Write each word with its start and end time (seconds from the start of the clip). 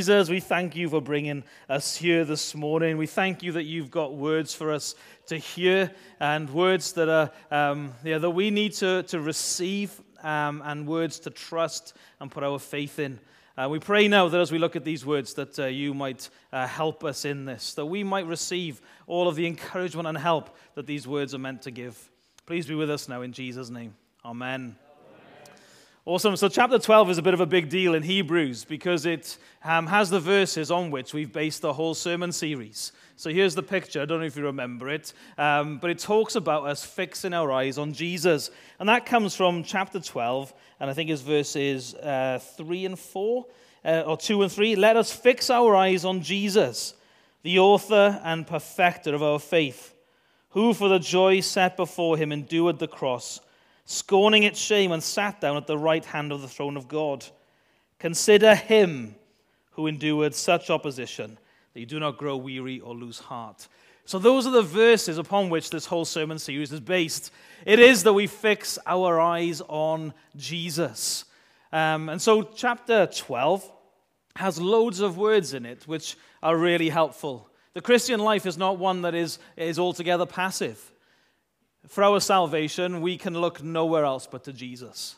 Jesus, 0.00 0.30
we 0.30 0.40
thank 0.40 0.76
you 0.76 0.88
for 0.88 1.02
bringing 1.02 1.44
us 1.68 1.94
here 1.94 2.24
this 2.24 2.54
morning. 2.54 2.96
We 2.96 3.06
thank 3.06 3.42
you 3.42 3.52
that 3.52 3.64
you've 3.64 3.90
got 3.90 4.14
words 4.14 4.54
for 4.54 4.72
us 4.72 4.94
to 5.26 5.36
hear 5.36 5.90
and 6.18 6.48
words 6.48 6.94
that 6.94 7.10
are 7.10 7.30
um, 7.50 7.92
yeah, 8.02 8.16
that 8.16 8.30
we 8.30 8.50
need 8.50 8.72
to, 8.76 9.02
to 9.02 9.20
receive 9.20 10.00
um, 10.22 10.62
and 10.64 10.86
words 10.86 11.18
to 11.20 11.30
trust 11.30 11.92
and 12.18 12.30
put 12.30 12.42
our 12.42 12.58
faith 12.58 12.98
in. 12.98 13.20
Uh, 13.58 13.68
we 13.68 13.78
pray 13.78 14.08
now 14.08 14.26
that 14.26 14.40
as 14.40 14.50
we 14.50 14.58
look 14.58 14.74
at 14.74 14.86
these 14.86 15.04
words, 15.04 15.34
that 15.34 15.58
uh, 15.58 15.66
you 15.66 15.92
might 15.92 16.30
uh, 16.50 16.66
help 16.66 17.04
us 17.04 17.26
in 17.26 17.44
this, 17.44 17.74
that 17.74 17.84
we 17.84 18.02
might 18.02 18.24
receive 18.24 18.80
all 19.06 19.28
of 19.28 19.36
the 19.36 19.46
encouragement 19.46 20.08
and 20.08 20.16
help 20.16 20.56
that 20.76 20.86
these 20.86 21.06
words 21.06 21.34
are 21.34 21.38
meant 21.38 21.60
to 21.60 21.70
give. 21.70 22.10
Please 22.46 22.66
be 22.66 22.74
with 22.74 22.88
us 22.88 23.06
now 23.06 23.20
in 23.20 23.34
Jesus' 23.34 23.68
name. 23.68 23.94
Amen. 24.24 24.76
Awesome. 26.10 26.34
So, 26.34 26.48
chapter 26.48 26.76
12 26.76 27.10
is 27.10 27.18
a 27.18 27.22
bit 27.22 27.34
of 27.34 27.40
a 27.40 27.46
big 27.46 27.68
deal 27.68 27.94
in 27.94 28.02
Hebrews 28.02 28.64
because 28.64 29.06
it 29.06 29.38
um, 29.62 29.86
has 29.86 30.10
the 30.10 30.18
verses 30.18 30.72
on 30.72 30.90
which 30.90 31.14
we've 31.14 31.32
based 31.32 31.62
the 31.62 31.72
whole 31.72 31.94
sermon 31.94 32.32
series. 32.32 32.90
So, 33.14 33.30
here's 33.30 33.54
the 33.54 33.62
picture. 33.62 34.02
I 34.02 34.06
don't 34.06 34.18
know 34.18 34.26
if 34.26 34.34
you 34.34 34.42
remember 34.42 34.88
it, 34.88 35.12
um, 35.38 35.78
but 35.78 35.88
it 35.88 36.00
talks 36.00 36.34
about 36.34 36.66
us 36.66 36.84
fixing 36.84 37.32
our 37.32 37.52
eyes 37.52 37.78
on 37.78 37.92
Jesus. 37.92 38.50
And 38.80 38.88
that 38.88 39.06
comes 39.06 39.36
from 39.36 39.62
chapter 39.62 40.00
12, 40.00 40.52
and 40.80 40.90
I 40.90 40.94
think 40.94 41.10
it's 41.10 41.22
verses 41.22 41.94
uh, 41.94 42.40
3 42.56 42.86
and 42.86 42.98
4, 42.98 43.46
uh, 43.84 44.02
or 44.04 44.16
2 44.16 44.42
and 44.42 44.50
3. 44.50 44.74
Let 44.74 44.96
us 44.96 45.12
fix 45.12 45.48
our 45.48 45.76
eyes 45.76 46.04
on 46.04 46.22
Jesus, 46.22 46.94
the 47.44 47.60
author 47.60 48.20
and 48.24 48.44
perfecter 48.44 49.14
of 49.14 49.22
our 49.22 49.38
faith, 49.38 49.94
who 50.48 50.74
for 50.74 50.88
the 50.88 50.98
joy 50.98 51.38
set 51.38 51.76
before 51.76 52.16
him 52.16 52.32
endured 52.32 52.80
the 52.80 52.88
cross 52.88 53.38
scorning 53.90 54.44
its 54.44 54.60
shame, 54.60 54.92
and 54.92 55.02
sat 55.02 55.40
down 55.40 55.56
at 55.56 55.66
the 55.66 55.76
right 55.76 56.04
hand 56.04 56.30
of 56.30 56.42
the 56.42 56.48
throne 56.48 56.76
of 56.76 56.86
God. 56.86 57.26
Consider 57.98 58.54
him 58.54 59.16
who 59.72 59.88
endured 59.88 60.32
such 60.34 60.70
opposition, 60.70 61.36
that 61.74 61.80
you 61.80 61.86
do 61.86 61.98
not 61.98 62.16
grow 62.16 62.36
weary 62.36 62.78
or 62.78 62.94
lose 62.94 63.18
heart. 63.18 63.66
So, 64.04 64.20
those 64.20 64.46
are 64.46 64.52
the 64.52 64.62
verses 64.62 65.18
upon 65.18 65.50
which 65.50 65.70
this 65.70 65.86
whole 65.86 66.04
sermon 66.04 66.38
series 66.38 66.72
is 66.72 66.78
based. 66.78 67.32
It 67.66 67.80
is 67.80 68.04
that 68.04 68.12
we 68.12 68.28
fix 68.28 68.78
our 68.86 69.18
eyes 69.18 69.60
on 69.68 70.14
Jesus. 70.36 71.24
Um, 71.72 72.08
and 72.08 72.22
so, 72.22 72.42
chapter 72.42 73.06
12 73.06 73.70
has 74.36 74.60
loads 74.60 75.00
of 75.00 75.16
words 75.18 75.52
in 75.52 75.66
it 75.66 75.82
which 75.88 76.16
are 76.44 76.56
really 76.56 76.90
helpful. 76.90 77.50
The 77.74 77.80
Christian 77.80 78.20
life 78.20 78.46
is 78.46 78.56
not 78.56 78.78
one 78.78 79.02
that 79.02 79.14
is, 79.16 79.40
is 79.56 79.80
altogether 79.80 80.26
passive. 80.26 80.92
For 81.88 82.04
our 82.04 82.20
salvation, 82.20 83.00
we 83.00 83.16
can 83.16 83.34
look 83.34 83.62
nowhere 83.62 84.04
else 84.04 84.26
but 84.26 84.44
to 84.44 84.52
Jesus. 84.52 85.16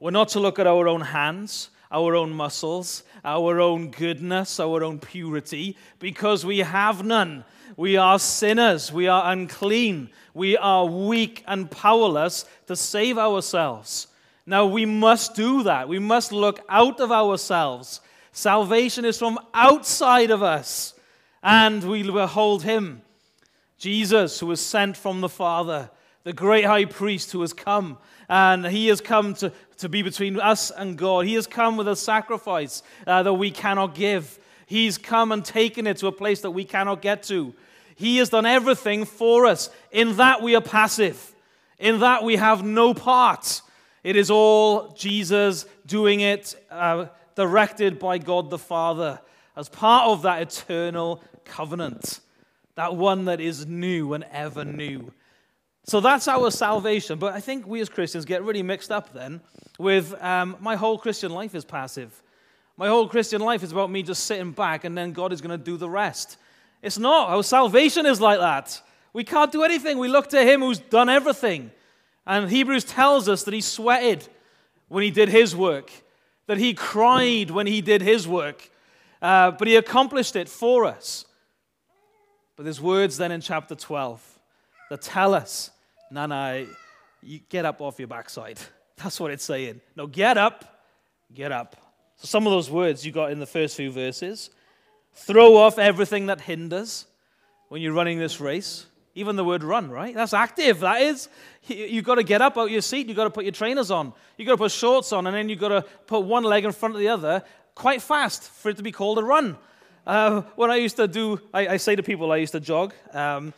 We're 0.00 0.10
not 0.10 0.28
to 0.30 0.40
look 0.40 0.58
at 0.58 0.66
our 0.66 0.88
own 0.88 1.00
hands, 1.00 1.70
our 1.90 2.16
own 2.16 2.30
muscles, 2.30 3.04
our 3.24 3.60
own 3.60 3.90
goodness, 3.90 4.58
our 4.58 4.82
own 4.82 4.98
purity, 4.98 5.76
because 5.98 6.44
we 6.44 6.58
have 6.58 7.04
none. 7.04 7.44
We 7.76 7.96
are 7.96 8.18
sinners. 8.18 8.92
We 8.92 9.08
are 9.08 9.32
unclean. 9.32 10.10
We 10.34 10.56
are 10.56 10.84
weak 10.84 11.44
and 11.46 11.70
powerless 11.70 12.44
to 12.66 12.76
save 12.76 13.16
ourselves. 13.16 14.08
Now, 14.46 14.66
we 14.66 14.84
must 14.84 15.34
do 15.34 15.62
that. 15.62 15.88
We 15.88 15.98
must 15.98 16.32
look 16.32 16.60
out 16.68 17.00
of 17.00 17.10
ourselves. 17.10 18.00
Salvation 18.32 19.04
is 19.04 19.18
from 19.18 19.38
outside 19.54 20.30
of 20.30 20.42
us, 20.42 20.92
and 21.42 21.82
we 21.84 22.02
behold 22.02 22.64
Him. 22.64 23.02
Jesus, 23.84 24.40
who 24.40 24.46
was 24.46 24.62
sent 24.62 24.96
from 24.96 25.20
the 25.20 25.28
Father, 25.28 25.90
the 26.22 26.32
great 26.32 26.64
high 26.64 26.86
priest 26.86 27.32
who 27.32 27.42
has 27.42 27.52
come, 27.52 27.98
and 28.30 28.64
he 28.64 28.86
has 28.86 29.02
come 29.02 29.34
to, 29.34 29.52
to 29.76 29.90
be 29.90 30.00
between 30.00 30.40
us 30.40 30.70
and 30.70 30.96
God. 30.96 31.26
He 31.26 31.34
has 31.34 31.46
come 31.46 31.76
with 31.76 31.86
a 31.88 31.94
sacrifice 31.94 32.82
uh, 33.06 33.22
that 33.24 33.34
we 33.34 33.50
cannot 33.50 33.94
give. 33.94 34.38
He's 34.64 34.96
come 34.96 35.32
and 35.32 35.44
taken 35.44 35.86
it 35.86 35.98
to 35.98 36.06
a 36.06 36.12
place 36.12 36.40
that 36.40 36.52
we 36.52 36.64
cannot 36.64 37.02
get 37.02 37.24
to. 37.24 37.52
He 37.94 38.16
has 38.16 38.30
done 38.30 38.46
everything 38.46 39.04
for 39.04 39.44
us. 39.44 39.68
In 39.92 40.16
that 40.16 40.40
we 40.40 40.56
are 40.56 40.62
passive, 40.62 41.34
in 41.78 42.00
that 42.00 42.24
we 42.24 42.36
have 42.36 42.64
no 42.64 42.94
part. 42.94 43.60
It 44.02 44.16
is 44.16 44.30
all 44.30 44.92
Jesus 44.92 45.66
doing 45.84 46.20
it, 46.20 46.56
uh, 46.70 47.08
directed 47.34 47.98
by 47.98 48.16
God 48.16 48.48
the 48.48 48.56
Father, 48.56 49.20
as 49.54 49.68
part 49.68 50.08
of 50.08 50.22
that 50.22 50.40
eternal 50.40 51.22
covenant 51.44 52.20
that 52.76 52.96
one 52.96 53.26
that 53.26 53.40
is 53.40 53.66
new 53.66 54.14
and 54.14 54.24
ever 54.32 54.64
new. 54.64 55.12
So 55.84 56.00
that's 56.00 56.28
our 56.28 56.50
salvation. 56.50 57.18
But 57.18 57.34
I 57.34 57.40
think 57.40 57.66
we 57.66 57.80
as 57.80 57.88
Christians 57.88 58.24
get 58.24 58.42
really 58.42 58.62
mixed 58.62 58.90
up 58.90 59.12
then 59.12 59.40
with 59.78 60.14
um, 60.22 60.56
my 60.60 60.76
whole 60.76 60.98
Christian 60.98 61.30
life 61.30 61.54
is 61.54 61.64
passive. 61.64 62.22
My 62.76 62.88
whole 62.88 63.08
Christian 63.08 63.40
life 63.40 63.62
is 63.62 63.70
about 63.70 63.90
me 63.90 64.02
just 64.02 64.24
sitting 64.24 64.52
back 64.52 64.84
and 64.84 64.96
then 64.96 65.12
God 65.12 65.32
is 65.32 65.40
going 65.40 65.56
to 65.56 65.62
do 65.62 65.76
the 65.76 65.88
rest. 65.88 66.38
It's 66.82 66.98
not. 66.98 67.28
Our 67.28 67.42
salvation 67.42 68.06
is 68.06 68.20
like 68.20 68.40
that. 68.40 68.80
We 69.12 69.24
can't 69.24 69.52
do 69.52 69.62
anything. 69.62 69.98
We 69.98 70.08
look 70.08 70.28
to 70.30 70.42
Him 70.42 70.60
who's 70.60 70.80
done 70.80 71.08
everything. 71.08 71.70
And 72.26 72.50
Hebrews 72.50 72.84
tells 72.84 73.28
us 73.28 73.44
that 73.44 73.54
He 73.54 73.60
sweated 73.60 74.26
when 74.88 75.04
He 75.04 75.10
did 75.10 75.28
His 75.28 75.54
work, 75.54 75.92
that 76.46 76.58
He 76.58 76.74
cried 76.74 77.50
when 77.50 77.66
He 77.66 77.80
did 77.80 78.02
His 78.02 78.26
work, 78.26 78.70
uh, 79.22 79.52
but 79.52 79.68
He 79.68 79.76
accomplished 79.76 80.34
it 80.34 80.48
for 80.48 80.84
us. 80.84 81.26
But 82.56 82.64
there's 82.64 82.80
words 82.80 83.16
then 83.16 83.32
in 83.32 83.40
chapter 83.40 83.74
12 83.74 84.38
that 84.90 85.02
tell 85.02 85.34
us, 85.34 85.70
no, 86.10 86.66
you 87.22 87.40
get 87.48 87.64
up 87.64 87.80
off 87.80 87.98
your 87.98 88.08
backside. 88.08 88.58
That's 88.96 89.18
what 89.18 89.30
it's 89.30 89.44
saying. 89.44 89.80
No, 89.96 90.06
get 90.06 90.38
up, 90.38 90.82
get 91.32 91.50
up. 91.50 91.76
So 92.16 92.26
some 92.26 92.46
of 92.46 92.52
those 92.52 92.70
words 92.70 93.04
you 93.04 93.12
got 93.12 93.32
in 93.32 93.40
the 93.40 93.46
first 93.46 93.76
few 93.76 93.90
verses. 93.90 94.50
Throw 95.14 95.56
off 95.56 95.78
everything 95.78 96.26
that 96.26 96.40
hinders 96.40 97.06
when 97.68 97.82
you're 97.82 97.92
running 97.92 98.18
this 98.18 98.40
race. 98.40 98.86
Even 99.16 99.36
the 99.36 99.44
word 99.44 99.62
run, 99.62 99.90
right? 99.90 100.14
That's 100.14 100.34
active. 100.34 100.80
That 100.80 101.02
is. 101.02 101.28
You've 101.66 102.04
got 102.04 102.16
to 102.16 102.24
get 102.24 102.42
up 102.42 102.58
out 102.58 102.70
your 102.70 102.80
seat. 102.80 103.06
You've 103.06 103.16
got 103.16 103.24
to 103.24 103.30
put 103.30 103.44
your 103.44 103.52
trainers 103.52 103.92
on. 103.92 104.12
You've 104.36 104.46
got 104.46 104.54
to 104.54 104.58
put 104.58 104.72
shorts 104.72 105.12
on. 105.12 105.28
And 105.28 105.36
then 105.36 105.48
you've 105.48 105.60
got 105.60 105.68
to 105.68 105.82
put 106.06 106.24
one 106.24 106.42
leg 106.42 106.64
in 106.64 106.72
front 106.72 106.96
of 106.96 107.00
the 107.00 107.08
other 107.08 107.44
quite 107.76 108.02
fast 108.02 108.42
for 108.42 108.70
it 108.70 108.76
to 108.76 108.82
be 108.82 108.92
called 108.92 109.18
a 109.18 109.24
run. 109.24 109.56
Uh, 110.06 110.42
when 110.56 110.70
I 110.70 110.76
used 110.76 110.96
to 110.96 111.08
do, 111.08 111.40
I, 111.52 111.68
I, 111.68 111.76
say 111.78 111.96
to 111.96 112.02
people 112.02 112.30
I 112.30 112.36
used 112.36 112.52
to 112.52 112.60
jog, 112.60 112.92
um, 113.12 113.54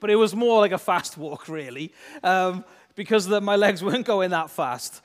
but 0.00 0.08
it 0.08 0.16
was 0.16 0.34
more 0.34 0.58
like 0.60 0.72
a 0.72 0.78
fast 0.78 1.18
walk, 1.18 1.46
really, 1.46 1.92
um, 2.22 2.64
because 2.94 3.26
the, 3.26 3.40
my 3.40 3.56
legs 3.56 3.84
weren't 3.84 4.06
going 4.06 4.30
that 4.30 4.50
fast. 4.50 5.02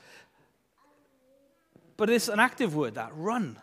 But 1.98 2.08
it's 2.08 2.28
an 2.28 2.40
active 2.40 2.74
word, 2.74 2.94
that 2.94 3.10
run. 3.14 3.58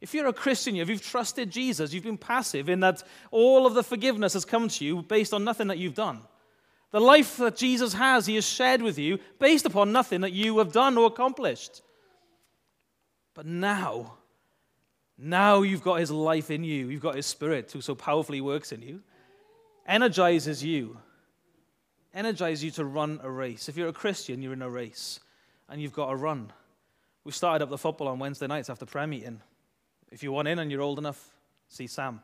If 0.00 0.12
you're 0.12 0.26
a 0.26 0.32
Christian, 0.32 0.76
if 0.76 0.88
you've 0.88 1.02
trusted 1.02 1.50
Jesus, 1.50 1.92
you've 1.92 2.04
been 2.04 2.18
passive 2.18 2.68
in 2.68 2.80
that 2.80 3.02
all 3.30 3.66
of 3.66 3.74
the 3.74 3.82
forgiveness 3.82 4.34
has 4.34 4.44
come 4.44 4.68
to 4.68 4.84
you 4.84 5.02
based 5.02 5.32
on 5.32 5.44
nothing 5.44 5.68
that 5.68 5.78
you've 5.78 5.94
done. 5.94 6.20
The 6.90 7.00
life 7.00 7.36
that 7.38 7.56
Jesus 7.56 7.92
has, 7.94 8.26
he 8.26 8.34
has 8.36 8.46
shared 8.46 8.82
with 8.82 8.98
you 8.98 9.18
based 9.38 9.66
upon 9.66 9.92
nothing 9.92 10.20
that 10.20 10.32
you 10.32 10.58
have 10.58 10.72
done 10.72 10.98
or 10.98 11.06
accomplished. 11.06 11.82
But 13.34 13.46
now, 13.46 14.14
now 15.18 15.62
you've 15.62 15.82
got 15.82 16.00
his 16.00 16.10
life 16.10 16.50
in 16.50 16.64
you. 16.64 16.88
You've 16.88 17.02
got 17.02 17.14
his 17.14 17.26
spirit 17.26 17.72
who 17.72 17.80
so 17.80 17.94
powerfully 17.94 18.40
works 18.40 18.72
in 18.72 18.82
you. 18.82 19.00
Energizes 19.86 20.62
you. 20.62 20.98
Energizes 22.12 22.64
you 22.64 22.70
to 22.72 22.84
run 22.84 23.20
a 23.22 23.30
race. 23.30 23.68
If 23.68 23.76
you're 23.76 23.88
a 23.88 23.92
Christian, 23.94 24.42
you're 24.42 24.52
in 24.52 24.62
a 24.62 24.70
race 24.70 25.20
and 25.68 25.80
you've 25.80 25.92
got 25.92 26.10
to 26.10 26.16
run. 26.16 26.52
We 27.24 27.32
started 27.32 27.62
up 27.62 27.70
the 27.70 27.78
football 27.78 28.08
on 28.08 28.18
Wednesday 28.18 28.46
nights 28.46 28.70
after 28.70 28.86
prayer 28.86 29.06
meeting. 29.06 29.40
If 30.10 30.22
you 30.22 30.32
want 30.32 30.48
in 30.48 30.58
and 30.58 30.70
you're 30.70 30.82
old 30.82 30.98
enough, 30.98 31.34
see 31.68 31.86
Sam. 31.86 32.20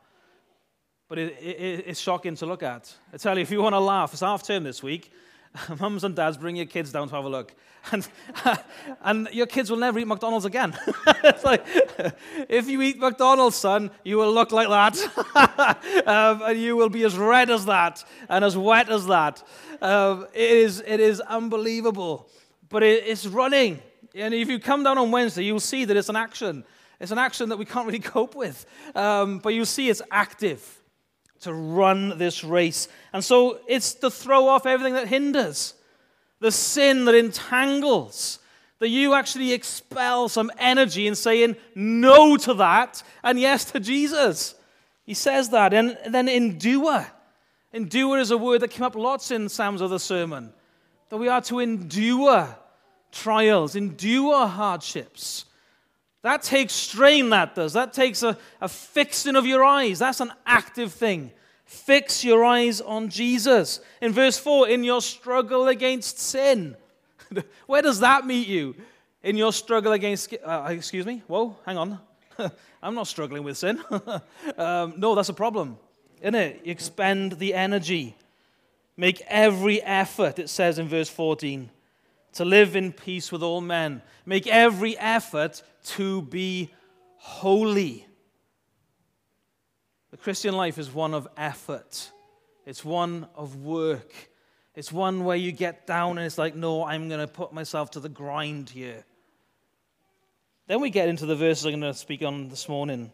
But 1.09 1.19
it, 1.19 1.39
it, 1.43 1.85
it's 1.87 2.01
shocking 2.01 2.37
to 2.37 2.47
look 2.47 2.63
at. 2.63 2.95
I 3.13 3.17
tell 3.17 3.37
you, 3.37 3.43
if 3.43 3.51
you 3.51 3.61
want 3.61 3.75
to 3.75 3.81
laugh, 3.81 4.13
it's 4.13 4.23
half 4.23 4.47
term 4.47 4.65
this 4.65 4.83
week. 4.83 5.13
Mums 5.81 6.05
and 6.05 6.15
dads, 6.15 6.37
bring 6.37 6.57
your 6.57 6.67
kids 6.67 6.93
down 6.93 7.09
to 7.09 7.15
have 7.15 7.25
a 7.25 7.29
look. 7.29 7.53
And, 7.91 8.07
and 9.03 9.29
your 9.33 9.47
kids 9.47 9.69
will 9.69 9.77
never 9.77 9.99
eat 9.99 10.07
McDonald's 10.07 10.45
again. 10.45 10.79
it's 11.25 11.43
like, 11.43 11.65
if 12.49 12.69
you 12.69 12.81
eat 12.81 13.01
McDonald's, 13.01 13.57
son, 13.57 13.91
you 14.05 14.19
will 14.19 14.33
look 14.33 14.53
like 14.53 14.69
that. 14.69 14.97
um, 16.07 16.43
and 16.43 16.61
you 16.61 16.77
will 16.77 16.91
be 16.91 17.03
as 17.03 17.19
red 17.19 17.51
as 17.51 17.65
that 17.67 18.05
and 18.29 18.45
as 18.45 18.57
wet 18.57 18.89
as 18.89 19.07
that. 19.07 19.43
Um, 19.81 20.29
it, 20.33 20.49
is, 20.49 20.81
it 20.87 21.01
is 21.01 21.21
unbelievable. 21.23 22.29
But 22.69 22.85
it, 22.85 23.03
it's 23.05 23.27
running. 23.27 23.83
And 24.15 24.33
if 24.33 24.49
you 24.49 24.61
come 24.61 24.85
down 24.85 24.97
on 24.97 25.11
Wednesday, 25.11 25.43
you'll 25.43 25.59
see 25.59 25.85
that 25.85 25.97
it's 25.97 26.09
an 26.09 26.15
action. 26.15 26.63
It's 27.01 27.11
an 27.11 27.19
action 27.19 27.49
that 27.49 27.59
we 27.59 27.65
can't 27.65 27.87
really 27.87 27.99
cope 27.99 28.37
with. 28.37 28.65
Um, 28.95 29.41
but 29.41 29.55
you'll 29.55 29.67
see 29.67 29.91
it's 29.91 30.03
active 30.09 30.82
to 31.43 31.53
run 31.53 32.19
this 32.19 32.43
race. 32.43 32.89
And 33.13 33.25
so 33.25 33.61
it's 33.67 33.95
to 33.95 34.11
throw 34.11 34.49
off 34.49 34.67
everything 34.67 34.95
that 34.95 35.09
hinders, 35.09 35.75
the 36.41 36.51
sin 36.51 37.05
that 37.05 37.15
entangles, 37.15 38.39
that 38.79 38.89
you 38.89 39.15
actually 39.15 39.53
expel 39.53 40.29
some 40.29 40.51
energy 40.59 41.07
in 41.07 41.15
saying 41.15 41.57
no 41.75 42.37
to 42.39 42.55
that 42.55 43.03
and 43.23 43.39
yes 43.39 43.67
to 43.67 43.79
Jesus. 43.79 44.57
He 45.05 45.15
says 45.15 45.51
that. 45.51 45.73
And 45.73 45.97
then 46.09 46.29
endure. 46.29 47.07
Endure 47.73 48.19
is 48.19 48.31
a 48.31 48.39
word 48.39 48.61
that 48.63 48.71
came 48.71 48.85
up 48.85 48.97
lots 48.97 49.31
in 49.31 49.49
Sam's 49.49 49.83
other 49.83 49.99
sermon. 49.99 50.53
That 51.11 51.19
we 51.19 51.29
are 51.29 51.43
to 51.43 51.61
endure 51.61 52.57
trials, 53.13 53.77
endure 53.77 54.47
hardships. 54.47 55.45
That 56.23 56.43
takes 56.43 56.73
strain, 56.73 57.31
that 57.31 57.55
does. 57.55 57.73
That 57.73 57.93
takes 57.93 58.23
a, 58.23 58.39
a 58.61 58.69
fixing 58.69 59.35
of 59.35 59.45
your 59.45 59.65
eyes. 59.65 59.99
That's 59.99 60.21
an 60.21 60.33
active 60.47 60.93
thing. 60.93 61.33
Fix 61.65 62.23
your 62.25 62.45
eyes 62.45 62.81
on 62.81 63.09
Jesus. 63.09 63.81
In 64.01 64.13
verse 64.13 64.39
4, 64.39 64.69
in 64.69 64.85
your 64.85 65.01
struggle 65.01 65.69
against 65.69 66.19
sin. 66.19 66.77
Where 67.67 67.83
does 67.83 68.01
that 68.01 68.27
meet 68.27 68.47
you? 68.47 68.77
In 69.23 69.37
your 69.37 69.53
struggle 69.53 69.93
against, 69.93 70.35
uh, 70.45 70.67
excuse 70.71 71.07
me? 71.07 71.23
Whoa, 71.27 71.57
hang 71.67 71.79
on. 71.79 71.99
I'm 72.83 72.95
not 72.95 73.07
struggling 73.07 73.43
with 73.43 73.57
sin. 73.57 73.83
um, 74.59 74.95
no, 74.97 75.15
that's 75.15 75.29
a 75.29 75.35
problem, 75.35 75.79
isn't 76.21 76.35
it? 76.35 76.61
You 76.65 76.73
expend 76.73 77.33
the 77.33 77.55
energy. 77.55 78.17
Make 78.97 79.23
every 79.27 79.83
effort, 79.83 80.39
it 80.39 80.51
says 80.51 80.79
in 80.79 80.89
verse 80.89 81.09
14, 81.09 81.71
to 82.33 82.45
live 82.45 82.77
in 82.77 82.93
peace 82.93 83.31
with 83.31 83.43
all 83.43 83.61
men. 83.61 84.03
Make 84.25 84.47
every 84.47 84.97
effort 84.99 85.63
to 85.85 86.23
be 86.23 86.71
holy. 87.17 88.07
The 90.11 90.17
Christian 90.17 90.57
life 90.57 90.79
is 90.79 90.93
one 90.93 91.15
of 91.15 91.29
effort, 91.37 92.11
it's 92.67 92.85
one 92.85 93.29
of 93.35 93.57
work. 93.57 94.13
It's 94.75 94.91
one 94.91 95.25
where 95.25 95.37
you 95.37 95.53
get 95.53 95.87
down 95.87 96.17
and 96.17 96.27
it's 96.27 96.39
like, 96.39 96.55
no, 96.55 96.83
I'm 96.83 97.09
going 97.09 97.21
to 97.21 97.27
put 97.27 97.53
myself 97.53 97.91
to 97.91 98.01
the 98.01 98.09
grind 98.09 98.71
here. 98.71 99.05
Then 100.67 100.81
we 100.81 100.89
get 100.89 101.09
into 101.09 101.27
the 101.27 101.37
verses 101.37 101.67
I'm 101.67 101.79
going 101.79 101.93
to 101.93 101.99
speak 101.99 102.23
on 102.23 102.49
this 102.49 102.71
morning. 102.71 103.13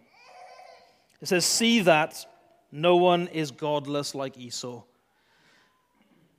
It 1.20 1.26
says, 1.26 1.44
See 1.44 1.80
that 1.80 2.24
no 2.70 2.96
one 2.96 3.26
is 3.28 3.50
godless 3.50 4.14
like 4.14 4.38
Esau. 4.38 4.84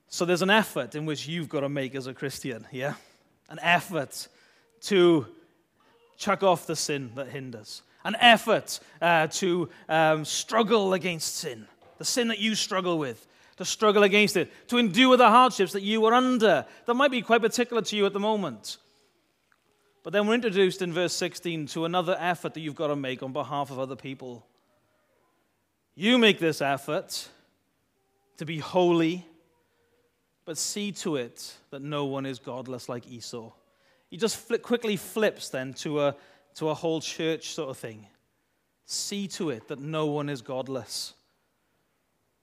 So 0.10 0.26
there's 0.26 0.42
an 0.42 0.50
effort 0.50 0.96
in 0.96 1.06
which 1.06 1.28
you've 1.28 1.50
got 1.50 1.62
to 1.62 1.70
make 1.70 1.94
as 1.94 2.08
a 2.08 2.14
Christian, 2.16 2.66
yeah? 2.72 2.96
An 3.48 3.60
effort 3.62 4.28
to 4.82 5.28
chuck 6.18 6.42
off 6.42 6.66
the 6.66 6.76
sin 6.76 7.12
that 7.16 7.28
hinders, 7.28 7.84
an 8.04 8.16
effort 8.20 8.80
uh, 9.02 9.28
to 9.28 9.70
um, 9.88 10.26
struggle 10.26 10.94
against 10.94 11.38
sin, 11.38 11.68
the 12.00 12.06
sin 12.06 12.28
that 12.30 12.40
you 12.40 12.56
struggle 12.56 12.98
with, 12.98 13.28
to 13.58 13.66
struggle 13.66 14.04
against 14.04 14.36
it, 14.36 14.52
to 14.68 14.78
endure 14.78 15.16
the 15.16 15.30
hardships 15.30 15.74
that 15.74 15.84
you 15.84 16.04
are 16.06 16.14
under 16.14 16.66
that 16.86 16.94
might 16.96 17.12
be 17.12 17.22
quite 17.22 17.42
particular 17.42 17.82
to 17.84 17.96
you 17.96 18.06
at 18.06 18.14
the 18.14 18.20
moment. 18.20 18.78
But 20.04 20.14
then 20.14 20.26
we're 20.26 20.36
introduced 20.36 20.82
in 20.82 20.92
verse 20.92 21.14
16 21.14 21.68
to 21.68 21.86
another 21.86 22.18
effort 22.20 22.56
that 22.56 22.62
you've 22.62 22.76
got 22.76 22.88
to 22.88 22.96
make 22.96 23.22
on 23.22 23.32
behalf 23.32 23.70
of 23.70 23.78
other 23.78 23.96
people. 23.96 24.46
You 25.94 26.18
make 26.18 26.40
this 26.40 26.62
effort 26.62 27.28
to 28.38 28.46
be 28.46 28.58
holy, 28.58 29.26
but 30.50 30.58
see 30.58 30.92
to 30.92 31.16
it 31.16 31.54
that 31.70 31.84
no 31.84 32.06
one 32.06 32.26
is 32.26 32.40
godless 32.40 32.90
like 32.90 33.08
Esau. 33.08 33.52
He 34.10 34.18
just 34.18 34.52
quickly 34.64 34.96
flips 34.96 35.50
then 35.50 35.76
to 35.76 36.02
a, 36.02 36.16
to 36.56 36.70
a 36.70 36.74
whole 36.74 37.02
church 37.02 37.50
sort 37.50 37.70
of 37.70 37.78
thing. 37.78 38.08
See 38.88 39.28
to 39.28 39.52
it 39.52 39.68
that 39.68 39.80
no 39.80 40.08
one 40.08 40.28
is 40.28 40.42
godless. 40.42 41.14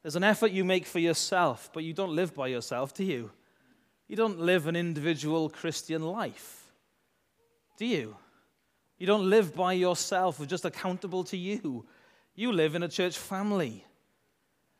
There's 0.02 0.14
an 0.14 0.22
effort 0.22 0.52
you 0.52 0.64
make 0.64 0.86
for 0.86 1.00
yourself, 1.00 1.70
but 1.72 1.82
you 1.82 1.92
don't 1.92 2.14
live 2.14 2.32
by 2.32 2.46
yourself, 2.46 2.94
do 2.94 3.02
you? 3.02 3.32
You 4.06 4.14
don't 4.14 4.38
live 4.38 4.68
an 4.68 4.76
individual 4.76 5.48
Christian 5.48 6.02
life 6.02 6.56
do 7.76 7.86
you? 7.86 8.16
You 8.98 9.06
don't 9.06 9.28
live 9.28 9.54
by 9.54 9.74
yourself, 9.74 10.44
just 10.46 10.64
accountable 10.64 11.24
to 11.24 11.36
you. 11.36 11.84
You 12.34 12.52
live 12.52 12.74
in 12.74 12.82
a 12.82 12.88
church 12.88 13.18
family. 13.18 13.84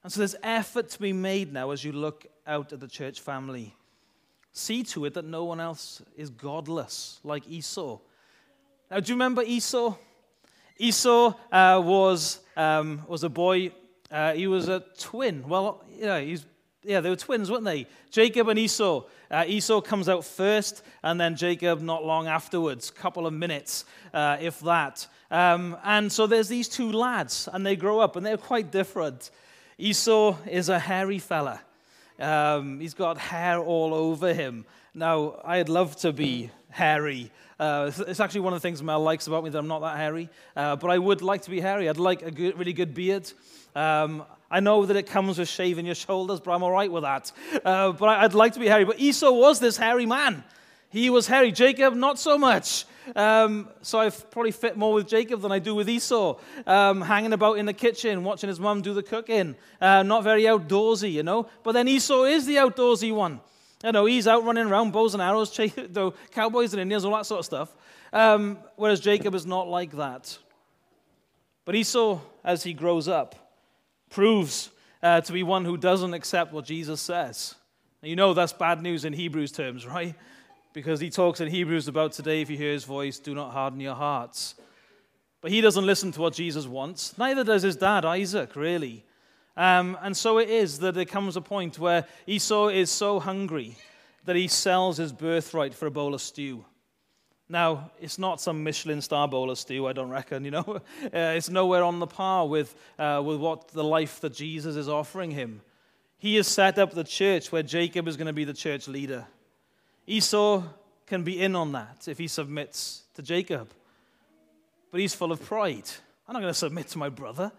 And 0.07 0.13
so 0.13 0.21
there's 0.21 0.37
effort 0.45 0.89
to 0.91 1.01
be 1.01 1.13
made 1.13 1.53
now 1.53 1.73
as 1.73 1.83
you 1.83 1.91
look 1.91 2.27
out 2.47 2.73
at 2.73 2.79
the 2.79 2.87
church 2.87 3.21
family. 3.21 3.75
See 4.53 4.85
to 4.85 5.05
it 5.05 5.15
that 5.15 5.25
no 5.25 5.43
one 5.43 5.59
else 5.59 6.01
is 6.17 6.31
godless 6.31 7.19
like 7.25 7.49
Esau. 7.49 7.99
Now, 8.89 9.01
do 9.01 9.11
you 9.11 9.17
remember 9.17 9.43
Esau? 9.43 9.97
Esau 10.79 11.35
uh, 11.51 11.83
was, 11.85 12.39
um, 12.57 13.03
was 13.09 13.25
a 13.25 13.29
boy, 13.29 13.73
uh, 14.09 14.35
he 14.35 14.47
was 14.47 14.69
a 14.69 14.85
twin. 14.97 15.43
Well, 15.49 15.83
yeah, 15.99 16.21
he's 16.21 16.47
yeah, 16.85 17.01
they 17.01 17.11
were 17.11 17.17
twins, 17.17 17.51
weren't 17.51 17.65
they? 17.65 17.89
Jacob 18.13 18.49
and 18.49 18.61
Esau. 18.61 19.03
Uh, 19.29 19.45
Esau 19.45 19.81
comes 19.81 20.09
out 20.09 20.25
first, 20.25 20.85
and 21.03 21.21
then 21.21 21.35
Jacob 21.35 21.81
not 21.81 22.05
long 22.05 22.29
afterwards, 22.29 22.91
a 22.91 22.93
couple 22.93 23.27
of 23.27 23.33
minutes, 23.33 23.85
uh, 24.15 24.37
if 24.41 24.61
that. 24.61 25.09
Um, 25.33 25.77
and 25.83 26.13
so 26.13 26.29
there's 26.29 26.47
these 26.47 26.69
two 26.69 26.93
lads, 26.93 27.49
and 27.53 27.67
they 27.67 27.75
grow 27.75 27.99
up, 27.99 28.15
and 28.15 28.25
they're 28.25 28.37
quite 28.37 28.71
different. 28.71 29.33
Esau 29.79 30.37
is 30.51 30.71
a 30.71 30.79
hairy 30.79 31.19
fella. 31.19 31.61
Um, 32.19 32.81
he's 32.81 32.95
got 32.95 33.19
hair 33.19 33.59
all 33.59 33.93
over 33.93 34.33
him. 34.33 34.65
Now, 34.95 35.39
I'd 35.45 35.69
love 35.69 35.97
to 35.97 36.15
be 36.15 36.51
hairy. 36.71 37.31
Uh, 37.61 37.91
it's 38.07 38.21
actually 38.21 38.41
one 38.41 38.55
of 38.55 38.63
the 38.63 38.67
things 38.67 38.83
Mel 38.83 39.03
likes 39.03 39.27
about 39.27 39.45
me 39.45 39.51
that 39.51 39.59
I'm 39.59 39.69
not 39.69 39.81
that 39.81 39.99
hairy. 39.99 40.31
Uh, 40.57 40.77
but 40.77 40.91
I 40.91 40.97
would 40.97 41.21
like 41.21 41.43
to 41.43 41.51
be 41.51 41.61
hairy. 41.61 41.91
I'd 41.91 41.99
like 41.99 42.23
a 42.23 42.31
good, 42.31 42.59
really 42.59 42.73
good 42.73 42.95
beard. 42.95 43.31
Um, 43.75 44.25
I 44.51 44.61
know 44.61 44.87
that 44.87 44.97
it 44.97 45.09
comes 45.09 45.39
with 45.39 45.49
shaving 45.49 45.85
your 45.85 45.95
shoulders, 45.95 46.41
but 46.41 46.53
I'm 46.53 46.63
all 46.63 46.73
right 46.73 46.91
with 46.91 47.03
that. 47.03 47.31
Uh, 47.63 47.93
but 47.93 48.09
I'd 48.09 48.33
like 48.33 48.55
to 48.55 48.61
be 48.61 48.69
hairy. 48.69 48.85
But 48.85 48.99
Esau 48.99 49.31
was 49.31 49.61
this 49.61 49.77
hairy 49.77 50.07
man. 50.07 50.43
He 50.89 51.11
was 51.11 51.27
hairy. 51.27 51.53
Jacob, 51.53 51.95
not 51.95 52.19
so 52.19 52.39
much. 52.39 52.87
Um, 53.15 53.69
so 53.83 54.01
I 54.01 54.11
probably 54.11 54.51
fit 54.51 54.77
more 54.77 54.93
with 54.93 55.07
Jacob 55.07 55.41
than 55.41 55.53
I 55.53 55.59
do 55.59 55.75
with 55.75 55.89
Esau. 55.89 56.39
Um, 56.67 57.01
hanging 57.01 57.33
about 57.33 57.59
in 57.59 57.67
the 57.67 57.73
kitchen, 57.73 58.25
watching 58.25 58.49
his 58.49 58.59
mum 58.59 58.83
do 58.83 58.95
the 58.95 59.03
cooking. 59.03 59.55
Uh, 59.81 60.03
not 60.03 60.25
very 60.25 60.43
outdoorsy, 60.45 61.13
you 61.13 61.23
know. 61.23 61.49
But 61.63 61.73
then 61.73 61.89
Esau 61.89 62.25
is 62.25 62.47
the 62.47 62.57
outdoorsy 62.57 63.15
one. 63.15 63.41
You 63.85 63.93
know, 63.93 64.07
he's 64.07 64.27
out 64.27 64.45
running 64.45 64.67
around, 64.67 64.93
bows 64.93 65.15
and 65.15 65.23
arrows, 65.23 65.51
ch- 65.57 65.75
cowboys 66.33 66.73
and 66.73 66.81
Indians, 66.81 67.05
all 67.05 67.15
that 67.15 67.27
sort 67.27 67.41
of 67.41 67.45
stuff. 67.45 67.77
Um, 68.13 68.59
whereas 68.77 69.01
Jacob 69.01 69.35
is 69.35 69.47
not 69.47 69.69
like 69.69 69.93
that. 69.93 70.39
But 71.65 71.75
Esau, 71.75 72.21
as 72.45 72.63
he 72.63 72.73
grows 72.73 73.09
up, 73.09 73.35
proves 74.11 74.71
uh, 75.03 75.21
to 75.21 75.33
be 75.33 75.43
one 75.43 75.65
who 75.65 75.77
doesn't 75.77 76.15
accept 76.15 76.53
what 76.53 76.65
Jesus 76.65 77.01
says. 77.01 77.55
You 78.03 78.17
know 78.17 78.35
that's 78.35 78.53
bad 78.53 78.83
news 78.83 79.05
in 79.05 79.13
Hebrews 79.13 79.53
terms, 79.53 79.87
right? 79.87 80.15
Because 80.77 81.01
he 81.01 81.09
talks 81.09 81.41
in 81.41 81.49
Hebrews 81.49 81.89
about 81.89 82.13
today, 82.13 82.43
if 82.43 82.51
you 82.51 82.59
hear 82.59 82.73
his 82.73 82.85
voice, 82.85 83.19
do 83.19 83.35
not 83.35 83.53
harden 83.53 83.81
your 83.81 83.95
hearts. 83.95 84.57
But 85.41 85.51
he 85.51 85.63
doesn't 85.63 85.87
listen 85.87 86.13
to 86.13 86.21
what 86.21 86.35
Jesus 86.35 86.67
wants. 86.67 87.17
Neither 87.17 87.45
does 87.45 87.63
his 87.63 87.77
dad, 87.77 88.05
Isaac, 88.05 88.55
really. 88.55 89.03
Um, 89.57 89.97
and 90.03 90.15
so 90.15 90.37
it 90.37 90.51
is 90.51 90.81
that 90.81 90.95
there 90.95 91.07
comes 91.07 91.35
a 91.35 91.41
point 91.41 91.79
where 91.79 92.05
Esau 92.27 92.69
is 92.69 92.91
so 92.91 93.19
hungry 93.19 93.79
that 94.27 94.37
he 94.37 94.49
sells 94.49 94.99
his 94.99 95.15
birthright 95.15 95.73
for 95.73 95.87
a 95.87 95.91
bowl 95.91 96.13
of 96.13 96.21
stew. 96.21 96.63
Now, 97.49 97.91
it's 97.99 98.19
not 98.19 98.43
some 98.43 98.63
Michelin 98.63 99.01
star 99.01 99.27
bowl 99.27 99.51
of 99.51 99.59
stew, 99.59 99.87
I 99.87 99.95
don't 99.95 100.11
reckon, 100.11 100.45
you 100.45 100.51
know. 100.51 100.83
Uh, 101.05 101.33
it's 101.37 101.49
nowhere 101.49 101.85
on 101.85 102.01
the 102.01 102.07
par 102.07 102.47
with, 102.47 102.75
uh, 102.99 103.23
with 103.25 103.41
what 103.41 103.69
the 103.69 103.83
life 103.83 104.21
that 104.21 104.35
Jesus 104.35 104.77
is 104.77 104.91
offering 104.91 105.31
him. 105.31 105.63
He 106.19 106.37
has 106.37 106.47
set 106.47 106.79
up 106.79 106.93
the 106.93 107.03
church 107.03 107.51
where 107.51 107.63
Jacob 107.63 108.07
is 108.09 108.19
going 108.19 108.27
to 108.27 108.35
be 108.35 108.45
the 108.45 108.53
church 108.53 108.89
leader. 108.89 109.27
Esau 110.07 110.63
can 111.07 111.23
be 111.23 111.41
in 111.41 111.57
on 111.57 111.73
that 111.73 112.09
if 112.09 112.19
he 112.19 112.29
submits 112.29 113.03
to 113.15 113.23
Jacob. 113.23 113.71
But 114.91 115.01
he's 115.01 115.15
full 115.15 115.33
of 115.33 115.43
pride. 115.43 115.89
I'm 116.27 116.33
not 116.33 116.41
going 116.41 116.53
to 116.53 116.59
submit 116.59 116.89
to 116.89 116.99
my 116.99 117.09
brother. 117.09 117.53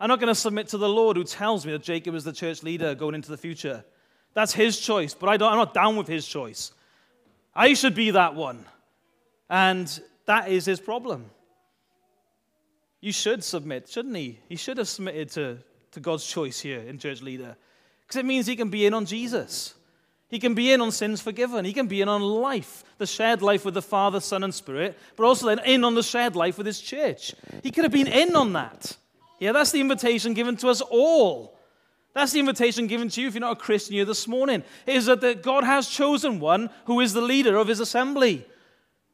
I'm 0.00 0.08
not 0.08 0.20
going 0.20 0.28
to 0.28 0.34
submit 0.34 0.68
to 0.68 0.78
the 0.78 0.88
Lord 0.88 1.16
who 1.16 1.24
tells 1.24 1.66
me 1.66 1.72
that 1.72 1.82
Jacob 1.82 2.14
is 2.14 2.24
the 2.24 2.32
church 2.32 2.62
leader 2.62 2.94
going 2.94 3.14
into 3.14 3.30
the 3.30 3.36
future. 3.36 3.84
That's 4.34 4.52
his 4.52 4.78
choice, 4.78 5.14
but 5.14 5.28
I 5.28 5.36
don't, 5.36 5.50
I'm 5.50 5.58
not 5.58 5.74
down 5.74 5.96
with 5.96 6.06
his 6.06 6.26
choice. 6.26 6.72
I 7.54 7.74
should 7.74 7.94
be 7.94 8.12
that 8.12 8.34
one. 8.34 8.64
And 9.50 10.00
that 10.26 10.48
is 10.48 10.64
his 10.64 10.78
problem. 10.78 11.30
You 13.00 13.12
should 13.12 13.42
submit, 13.42 13.88
shouldn't 13.88 14.16
he? 14.16 14.38
He 14.48 14.56
should 14.56 14.78
have 14.78 14.88
submitted 14.88 15.30
to, 15.30 15.58
to 15.92 16.00
God's 16.00 16.26
choice 16.26 16.60
here 16.60 16.80
in 16.80 16.98
church 16.98 17.22
leader. 17.22 17.56
Because 18.02 18.16
it 18.16 18.24
means 18.24 18.46
he 18.46 18.56
can 18.56 18.68
be 18.68 18.86
in 18.86 18.94
on 18.94 19.06
Jesus. 19.06 19.74
He 20.28 20.38
can 20.38 20.54
be 20.54 20.72
in 20.72 20.80
on 20.80 20.92
sins 20.92 21.20
forgiven. 21.22 21.64
He 21.64 21.72
can 21.72 21.86
be 21.86 22.02
in 22.02 22.08
on 22.08 22.22
life, 22.22 22.84
the 22.98 23.06
shared 23.06 23.40
life 23.40 23.64
with 23.64 23.74
the 23.74 23.82
Father, 23.82 24.20
Son, 24.20 24.44
and 24.44 24.54
Spirit, 24.54 24.98
but 25.16 25.24
also 25.24 25.46
then 25.46 25.60
in 25.64 25.84
on 25.84 25.94
the 25.94 26.02
shared 26.02 26.36
life 26.36 26.58
with 26.58 26.66
his 26.66 26.80
church. 26.80 27.34
He 27.62 27.70
could 27.70 27.84
have 27.84 27.92
been 27.92 28.06
in 28.06 28.36
on 28.36 28.52
that. 28.52 28.96
Yeah, 29.38 29.52
that's 29.52 29.72
the 29.72 29.80
invitation 29.80 30.34
given 30.34 30.56
to 30.58 30.68
us 30.68 30.82
all. 30.82 31.58
That's 32.12 32.32
the 32.32 32.40
invitation 32.40 32.88
given 32.88 33.08
to 33.10 33.20
you 33.22 33.28
if 33.28 33.34
you're 33.34 33.40
not 33.40 33.52
a 33.52 33.60
Christian 33.60 33.94
here 33.94 34.04
this 34.04 34.26
morning. 34.28 34.64
Is 34.86 35.06
that 35.06 35.42
God 35.42 35.64
has 35.64 35.88
chosen 35.88 36.40
one 36.40 36.68
who 36.84 37.00
is 37.00 37.12
the 37.12 37.20
leader 37.20 37.56
of 37.56 37.68
his 37.68 37.80
assembly. 37.80 38.44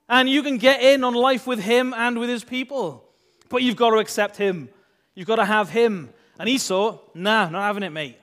And 0.08 0.28
you 0.28 0.42
can 0.42 0.58
get 0.58 0.82
in 0.82 1.04
on 1.04 1.14
life 1.14 1.46
with 1.46 1.60
him 1.60 1.94
and 1.94 2.18
with 2.18 2.28
his 2.28 2.44
people. 2.44 3.04
But 3.48 3.62
you've 3.62 3.76
got 3.76 3.90
to 3.90 3.98
accept 3.98 4.36
him. 4.36 4.68
You've 5.14 5.28
got 5.28 5.36
to 5.36 5.44
have 5.44 5.70
him. 5.70 6.10
And 6.38 6.48
Esau, 6.48 6.98
nah, 7.14 7.48
not 7.48 7.62
having 7.62 7.82
it, 7.84 7.90
mate. 7.90 8.18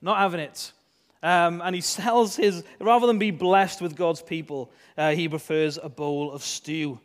Not 0.00 0.18
having 0.18 0.40
it. 0.40 0.72
Um, 1.22 1.60
and 1.62 1.74
he 1.74 1.80
sells 1.80 2.36
his, 2.36 2.64
rather 2.80 3.06
than 3.06 3.18
be 3.18 3.30
blessed 3.30 3.80
with 3.80 3.96
God's 3.96 4.22
people, 4.22 4.70
uh, 4.96 5.10
he 5.10 5.28
prefers 5.28 5.78
a 5.82 5.88
bowl 5.88 6.32
of 6.32 6.42
stew. 6.42 6.98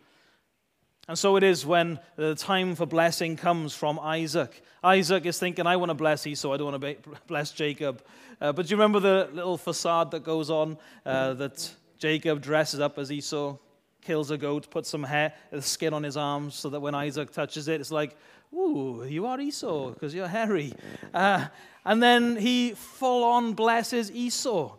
And 1.08 1.18
so 1.18 1.36
it 1.36 1.44
is 1.44 1.66
when 1.66 2.00
the 2.16 2.34
time 2.34 2.76
for 2.76 2.86
blessing 2.86 3.36
comes 3.36 3.76
from 3.76 4.00
Isaac. 4.00 4.64
Isaac 4.84 5.26
is 5.26 5.38
thinking, 5.38 5.68
I 5.68 5.76
want 5.76 5.90
to 5.90 5.96
bless 5.96 6.26
Esau, 6.26 6.54
I 6.54 6.58
don't 6.58 6.72
want 6.72 6.82
to 6.82 6.96
bless 7.28 7.52
Jacob. 7.52 8.04
Uh, 8.42 8.52
but 8.54 8.66
do 8.66 8.72
you 8.72 8.78
remember 8.78 9.00
the 9.00 9.30
little 9.34 9.58
facade 9.58 10.12
that 10.12 10.24
goes 10.24 10.50
on 10.50 10.78
uh, 11.06 11.34
that 11.36 11.72
Jacob 12.00 12.42
dresses 12.42 12.80
up 12.80 12.98
as 12.98 13.12
Esau? 13.12 13.58
kills 14.06 14.30
a 14.32 14.38
goat, 14.38 14.70
puts 14.70 14.88
some 14.90 15.04
hair, 15.04 15.34
the 15.52 15.62
skin 15.62 15.94
on 15.94 16.04
his 16.04 16.16
arms 16.16 16.54
so 16.54 16.70
that 16.70 16.80
when 16.80 16.94
Isaac 16.94 17.32
touches 17.32 17.68
it, 17.68 17.82
it's 17.82 17.92
like, 17.92 18.16
ooh, 18.56 19.06
you 19.08 19.26
are 19.26 19.40
Esau 19.40 19.92
because 19.92 20.14
you're 20.14 20.28
hairy. 20.28 20.74
Uh, 21.14 21.48
and 21.84 22.02
then 22.02 22.36
he 22.36 22.72
full 22.72 23.24
on 23.24 23.54
blesses 23.54 24.12
Esau 24.12 24.76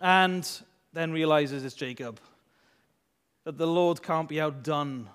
and 0.00 0.48
then 0.92 1.12
realizes 1.12 1.64
it's 1.64 1.74
Jacob. 1.74 2.20
That 3.44 3.58
the 3.58 3.66
Lord 3.66 4.02
can't 4.02 4.28
be 4.28 4.40
outdone 4.40 5.08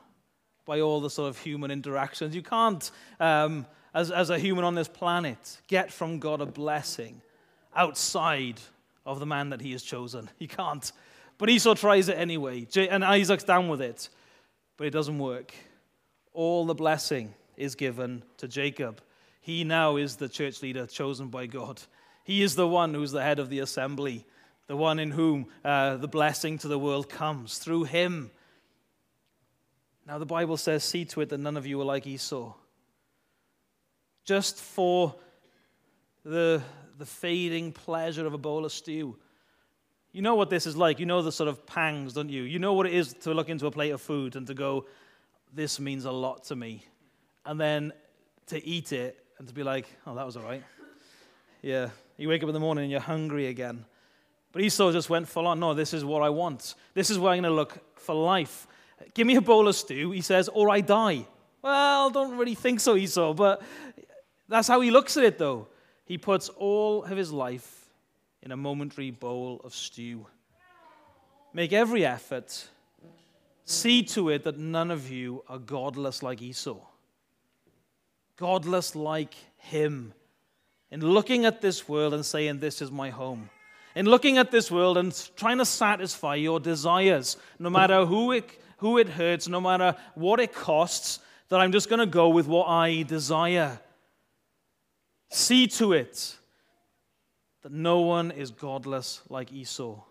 by 0.65 0.81
all 0.81 0.99
the 0.99 1.09
sort 1.09 1.29
of 1.29 1.37
human 1.37 1.71
interactions. 1.71 2.35
You 2.35 2.41
can't, 2.41 2.89
um, 3.19 3.65
as, 3.93 4.11
as 4.11 4.29
a 4.29 4.39
human 4.39 4.65
on 4.65 4.75
this 4.75 4.87
planet, 4.87 5.61
get 5.67 5.93
from 5.93 6.19
God 6.19 6.41
a 6.41 6.45
blessing 6.45 7.21
outside 7.75 8.59
of 9.05 9.19
the 9.19 9.25
man 9.25 9.49
that 9.49 9.61
he 9.61 9.71
has 9.71 9.83
chosen. 9.83 10.29
You 10.39 10.47
can't. 10.47 10.91
But 11.37 11.49
Esau 11.49 11.75
tries 11.75 12.09
it 12.09 12.17
anyway, 12.17 12.67
and 12.75 13.05
Isaac's 13.05 13.43
down 13.43 13.67
with 13.67 13.81
it. 13.81 14.09
But 14.75 14.87
it 14.87 14.89
doesn't 14.89 15.19
work. 15.19 15.53
All 16.33 16.65
the 16.65 16.73
blessing 16.73 17.33
is 17.57 17.75
given 17.75 18.23
to 18.37 18.47
Jacob. 18.47 19.01
He 19.41 19.63
now 19.63 19.97
is 19.97 20.15
the 20.15 20.29
church 20.29 20.61
leader 20.61 20.85
chosen 20.85 21.27
by 21.27 21.47
God. 21.47 21.81
He 22.23 22.41
is 22.41 22.55
the 22.55 22.67
one 22.67 22.93
who's 22.93 23.11
the 23.11 23.23
head 23.23 23.39
of 23.39 23.49
the 23.49 23.59
assembly, 23.59 24.25
the 24.67 24.75
one 24.75 24.99
in 24.99 25.11
whom 25.11 25.47
uh, 25.63 25.97
the 25.97 26.07
blessing 26.07 26.57
to 26.59 26.67
the 26.67 26.79
world 26.79 27.09
comes 27.09 27.57
through 27.57 27.85
him. 27.85 28.31
Now, 30.05 30.17
the 30.17 30.25
Bible 30.25 30.57
says, 30.57 30.83
See 30.83 31.05
to 31.05 31.21
it 31.21 31.29
that 31.29 31.39
none 31.39 31.57
of 31.57 31.65
you 31.65 31.79
are 31.81 31.85
like 31.85 32.05
Esau. 32.05 32.53
Just 34.23 34.57
for 34.57 35.15
the, 36.25 36.61
the 36.97 37.05
fading 37.05 37.71
pleasure 37.71 38.25
of 38.25 38.33
a 38.33 38.37
bowl 38.37 38.65
of 38.65 38.71
stew. 38.71 39.17
You 40.11 40.21
know 40.21 40.35
what 40.35 40.49
this 40.49 40.65
is 40.65 40.75
like. 40.75 40.99
You 40.99 41.05
know 41.05 41.21
the 41.21 41.31
sort 41.31 41.47
of 41.47 41.65
pangs, 41.65 42.13
don't 42.13 42.29
you? 42.29 42.43
You 42.43 42.59
know 42.59 42.73
what 42.73 42.85
it 42.87 42.93
is 42.93 43.13
to 43.21 43.33
look 43.33 43.49
into 43.49 43.67
a 43.67 43.71
plate 43.71 43.91
of 43.91 44.01
food 44.01 44.35
and 44.35 44.47
to 44.47 44.53
go, 44.53 44.85
This 45.53 45.79
means 45.79 46.05
a 46.05 46.11
lot 46.11 46.43
to 46.45 46.55
me. 46.55 46.85
And 47.47 47.59
then 47.59 47.93
to 48.47 48.63
eat 48.63 48.91
it 48.91 49.17
and 49.39 49.47
to 49.47 49.53
be 49.53 49.63
like, 49.63 49.87
Oh, 50.05 50.13
that 50.13 50.25
was 50.25 50.37
all 50.37 50.43
right. 50.43 50.63
Yeah. 51.63 51.89
You 52.17 52.29
wake 52.29 52.43
up 52.43 52.49
in 52.49 52.53
the 52.53 52.59
morning 52.59 52.83
and 52.83 52.91
you're 52.91 52.99
hungry 53.01 53.47
again. 53.47 53.85
But 54.51 54.61
Esau 54.61 54.91
just 54.91 55.09
went 55.09 55.27
full 55.27 55.47
on. 55.47 55.59
No, 55.59 55.73
this 55.73 55.93
is 55.93 56.03
what 56.03 56.21
I 56.21 56.29
want. 56.29 56.75
This 56.93 57.09
is 57.09 57.17
where 57.17 57.31
I'm 57.31 57.41
going 57.41 57.51
to 57.51 57.55
look 57.55 57.77
for 57.99 58.15
life. 58.15 58.67
Give 59.13 59.27
me 59.27 59.35
a 59.35 59.41
bowl 59.41 59.67
of 59.67 59.75
stew, 59.75 60.11
he 60.11 60.21
says, 60.21 60.49
or 60.49 60.69
I 60.69 60.81
die. 60.81 61.25
Well, 61.61 62.09
don't 62.09 62.37
really 62.37 62.55
think 62.55 62.79
so, 62.79 62.95
Esau, 62.95 63.33
but 63.33 63.61
that's 64.47 64.67
how 64.67 64.81
he 64.81 64.89
looks 64.89 65.17
at 65.17 65.23
it, 65.23 65.37
though. 65.37 65.67
He 66.05 66.17
puts 66.17 66.49
all 66.49 67.03
of 67.03 67.17
his 67.17 67.31
life 67.31 67.89
in 68.41 68.51
a 68.51 68.57
momentary 68.57 69.11
bowl 69.11 69.61
of 69.63 69.75
stew. 69.75 70.25
Make 71.53 71.73
every 71.73 72.05
effort. 72.05 72.67
See 73.65 74.03
to 74.03 74.29
it 74.29 74.43
that 74.45 74.57
none 74.57 74.89
of 74.89 75.11
you 75.11 75.43
are 75.49 75.59
godless 75.59 76.23
like 76.23 76.41
Esau. 76.41 76.79
Godless 78.37 78.95
like 78.95 79.35
him. 79.57 80.13
In 80.89 81.01
looking 81.01 81.45
at 81.45 81.61
this 81.61 81.89
world 81.89 82.13
and 82.13 82.25
saying, 82.25 82.59
This 82.59 82.81
is 82.81 82.91
my 82.91 83.09
home. 83.09 83.49
In 83.95 84.05
looking 84.05 84.37
at 84.37 84.51
this 84.51 84.71
world 84.71 84.97
and 84.97 85.29
trying 85.35 85.57
to 85.57 85.65
satisfy 85.65 86.35
your 86.35 86.59
desires, 86.59 87.35
no 87.59 87.69
matter 87.69 88.05
who 88.05 88.31
it 88.31 88.49
who 88.77 88.97
it 88.97 89.09
hurts, 89.09 89.47
no 89.47 89.59
matter 89.59 89.95
what 90.15 90.39
it 90.39 90.53
costs, 90.53 91.19
that 91.49 91.59
I'm 91.59 91.71
just 91.71 91.89
going 91.89 91.99
to 91.99 92.05
go 92.05 92.29
with 92.29 92.47
what 92.47 92.67
I 92.67 93.03
desire. 93.03 93.79
See 95.29 95.67
to 95.67 95.93
it 95.93 96.37
that 97.63 97.71
no 97.71 98.01
one 98.01 98.31
is 98.31 98.51
godless 98.51 99.21
like 99.29 99.51
Esau, 99.51 100.03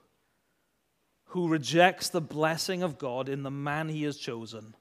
who 1.27 1.49
rejects 1.49 2.09
the 2.09 2.21
blessing 2.21 2.83
of 2.83 2.99
God 2.99 3.29
in 3.29 3.43
the 3.43 3.51
man 3.51 3.89
he 3.89 4.03
has 4.03 4.17
chosen, 4.17 4.75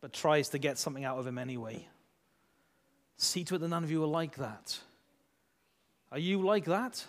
but 0.00 0.12
tries 0.12 0.48
to 0.50 0.58
get 0.58 0.78
something 0.78 1.04
out 1.04 1.18
of 1.18 1.26
him 1.26 1.38
anyway. 1.38 1.86
See 3.16 3.44
to 3.44 3.56
it 3.56 3.58
that 3.58 3.68
none 3.68 3.84
of 3.84 3.90
you 3.90 4.02
are 4.02 4.06
like 4.06 4.36
that. 4.36 4.78
Are 6.12 6.18
you 6.18 6.40
like 6.40 6.64
that? 6.66 7.04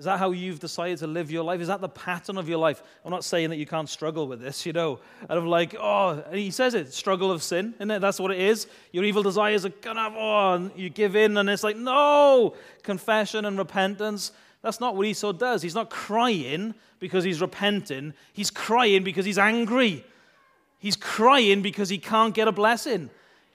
Is 0.00 0.06
that 0.06 0.18
how 0.18 0.30
you've 0.30 0.60
decided 0.60 0.96
to 1.00 1.06
live 1.06 1.30
your 1.30 1.44
life? 1.44 1.60
Is 1.60 1.68
that 1.68 1.82
the 1.82 1.88
pattern 1.88 2.38
of 2.38 2.48
your 2.48 2.56
life? 2.56 2.82
I'm 3.04 3.10
not 3.10 3.22
saying 3.22 3.50
that 3.50 3.56
you 3.56 3.66
can't 3.66 3.88
struggle 3.88 4.26
with 4.26 4.40
this, 4.40 4.64
you 4.64 4.72
know. 4.72 4.98
Out 5.28 5.36
of 5.36 5.44
like, 5.44 5.76
oh, 5.78 6.24
he 6.32 6.50
says 6.50 6.72
it, 6.72 6.94
struggle 6.94 7.30
of 7.30 7.42
sin, 7.42 7.74
isn't 7.76 7.90
it? 7.90 7.98
That's 7.98 8.18
what 8.18 8.30
it 8.30 8.38
is. 8.38 8.66
Your 8.92 9.04
evil 9.04 9.22
desires 9.22 9.66
are 9.66 9.70
gonna, 9.82 10.10
oh, 10.16 10.54
and 10.54 10.70
you 10.74 10.88
give 10.88 11.16
in, 11.16 11.36
and 11.36 11.50
it's 11.50 11.62
like, 11.62 11.76
no, 11.76 12.54
confession 12.82 13.44
and 13.44 13.58
repentance. 13.58 14.32
That's 14.62 14.80
not 14.80 14.96
what 14.96 15.06
Esau 15.06 15.32
does. 15.32 15.60
He's 15.60 15.74
not 15.74 15.90
crying 15.90 16.74
because 16.98 17.22
he's 17.22 17.42
repenting. 17.42 18.14
He's 18.32 18.50
crying 18.50 19.04
because 19.04 19.26
he's 19.26 19.38
angry. 19.38 20.04
He's 20.80 20.96
crying 20.96 21.62
because 21.62 21.90
he 21.90 21.98
can't 21.98 22.34
get 22.34 22.48
a 22.48 22.52
blessing. 22.52 23.10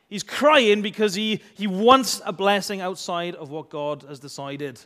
He's 0.07 0.23
crying 0.23 0.81
because 0.83 1.15
he, 1.15 1.41
he 1.55 1.65
wants 1.65 2.21
a 2.23 2.31
blessing 2.31 2.79
outside 2.79 3.35
of 3.35 3.49
what 3.49 3.69
God 3.69 4.03
has 4.03 4.19
decided. 4.19 4.79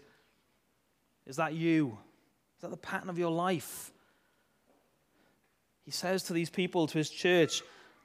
Is 1.27 1.35
that 1.35 1.53
you? 1.53 1.97
Is 2.57 2.61
that 2.61 2.71
the 2.71 2.77
pattern 2.77 3.09
of 3.09 3.19
your 3.19 3.29
life? 3.29 3.91
He 5.83 5.91
says 5.91 6.23
to 6.23 6.33
these 6.33 6.49
people, 6.49 6.87
to 6.87 6.97
his 6.97 7.09
church, 7.09 7.61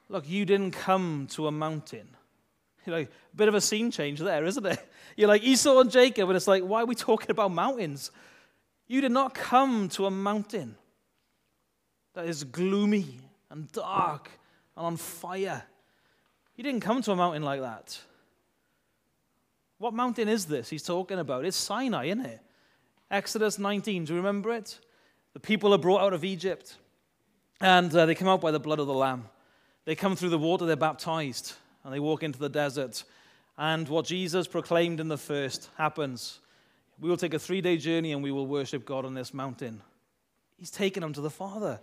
Look, 0.09 0.29
you 0.29 0.45
didn't 0.45 0.71
come 0.71 1.27
to 1.31 1.47
a 1.47 1.51
mountain. 1.51 2.07
You 2.85 2.91
know, 2.91 2.99
a 2.99 3.07
bit 3.35 3.47
of 3.47 3.55
a 3.55 3.61
scene 3.61 3.89
change 3.89 4.19
there, 4.19 4.45
isn't 4.45 4.65
it? 4.65 4.79
You're 5.15 5.29
like 5.29 5.43
Esau 5.43 5.79
and 5.79 5.89
Jacob, 5.89 6.29
and 6.29 6.35
it's 6.35 6.47
like, 6.47 6.61
why 6.61 6.81
are 6.81 6.85
we 6.85 6.93
talking 6.93 7.31
about 7.31 7.51
mountains? 7.51 8.11
You 8.87 9.01
did 9.01 9.11
not 9.11 9.33
come 9.33 9.89
to 9.89 10.05
a 10.05 10.11
mountain 10.11 10.75
that 12.13 12.25
is 12.25 12.43
gloomy 12.43 13.17
and 13.55 13.71
dark 13.71 14.29
and 14.75 14.85
on 14.85 14.97
fire. 14.97 15.63
You 16.55 16.63
didn't 16.63 16.81
come 16.81 17.01
to 17.01 17.11
a 17.11 17.15
mountain 17.15 17.41
like 17.41 17.61
that. 17.61 17.99
What 19.77 19.93
mountain 19.93 20.29
is 20.29 20.45
this 20.45 20.69
he's 20.69 20.83
talking 20.83 21.19
about? 21.19 21.45
It's 21.45 21.57
Sinai, 21.57 22.05
isn't 22.05 22.25
it? 22.25 22.41
Exodus 23.09 23.57
19, 23.57 24.05
do 24.05 24.13
you 24.13 24.17
remember 24.17 24.53
it? 24.53 24.79
The 25.33 25.39
people 25.39 25.73
are 25.73 25.77
brought 25.77 26.01
out 26.01 26.13
of 26.13 26.23
Egypt 26.23 26.75
and 27.61 27.93
uh, 27.95 28.05
they 28.05 28.15
come 28.15 28.27
out 28.27 28.41
by 28.41 28.51
the 28.51 28.59
blood 28.59 28.79
of 28.79 28.87
the 28.87 28.93
Lamb. 28.93 29.25
They 29.85 29.95
come 29.95 30.15
through 30.15 30.29
the 30.29 30.37
water, 30.37 30.65
they're 30.65 30.75
baptized, 30.75 31.53
and 31.83 31.93
they 31.93 31.99
walk 31.99 32.23
into 32.23 32.39
the 32.39 32.49
desert. 32.49 33.03
And 33.57 33.87
what 33.87 34.05
Jesus 34.05 34.47
proclaimed 34.47 34.99
in 34.99 35.07
the 35.07 35.17
first 35.17 35.69
happens. 35.77 36.39
We 36.99 37.09
will 37.09 37.17
take 37.17 37.33
a 37.33 37.39
three 37.39 37.61
day 37.61 37.77
journey 37.77 38.11
and 38.11 38.23
we 38.23 38.31
will 38.31 38.47
worship 38.47 38.85
God 38.85 39.05
on 39.05 39.13
this 39.13 39.33
mountain. 39.33 39.81
He's 40.57 40.71
taken 40.71 41.01
them 41.01 41.13
to 41.13 41.21
the 41.21 41.29
Father. 41.29 41.79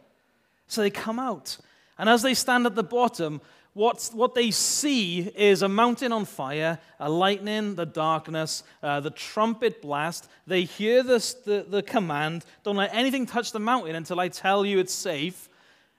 So 0.73 0.81
they 0.81 0.91
come 0.91 1.19
out. 1.19 1.59
And 1.99 2.09
as 2.09 2.23
they 2.23 2.35
stand 2.35 2.67
at 2.67 2.75
the 2.75 2.83
bottom, 2.83 3.41
What's, 3.75 4.13
what 4.13 4.35
they 4.35 4.51
see 4.51 5.21
is 5.21 5.63
a 5.63 5.69
mountain 5.69 6.13
on 6.13 6.27
fire, 6.27 6.79
a 7.01 7.09
lightning, 7.09 7.75
the 7.75 7.87
darkness, 7.87 8.65
uh, 8.83 9.01
the 9.01 9.11
trumpet 9.11 9.81
blast. 9.81 10.29
They 10.47 10.65
hear 10.65 11.03
this, 11.03 11.33
the, 11.33 11.65
the 11.67 11.83
command 11.83 12.45
don't 12.65 12.77
let 12.77 12.93
anything 12.93 13.25
touch 13.25 13.51
the 13.53 13.61
mountain 13.61 13.97
until 13.97 14.21
I 14.21 14.29
tell 14.29 14.67
you 14.67 14.79
it's 14.79 14.93
safe. 14.93 15.49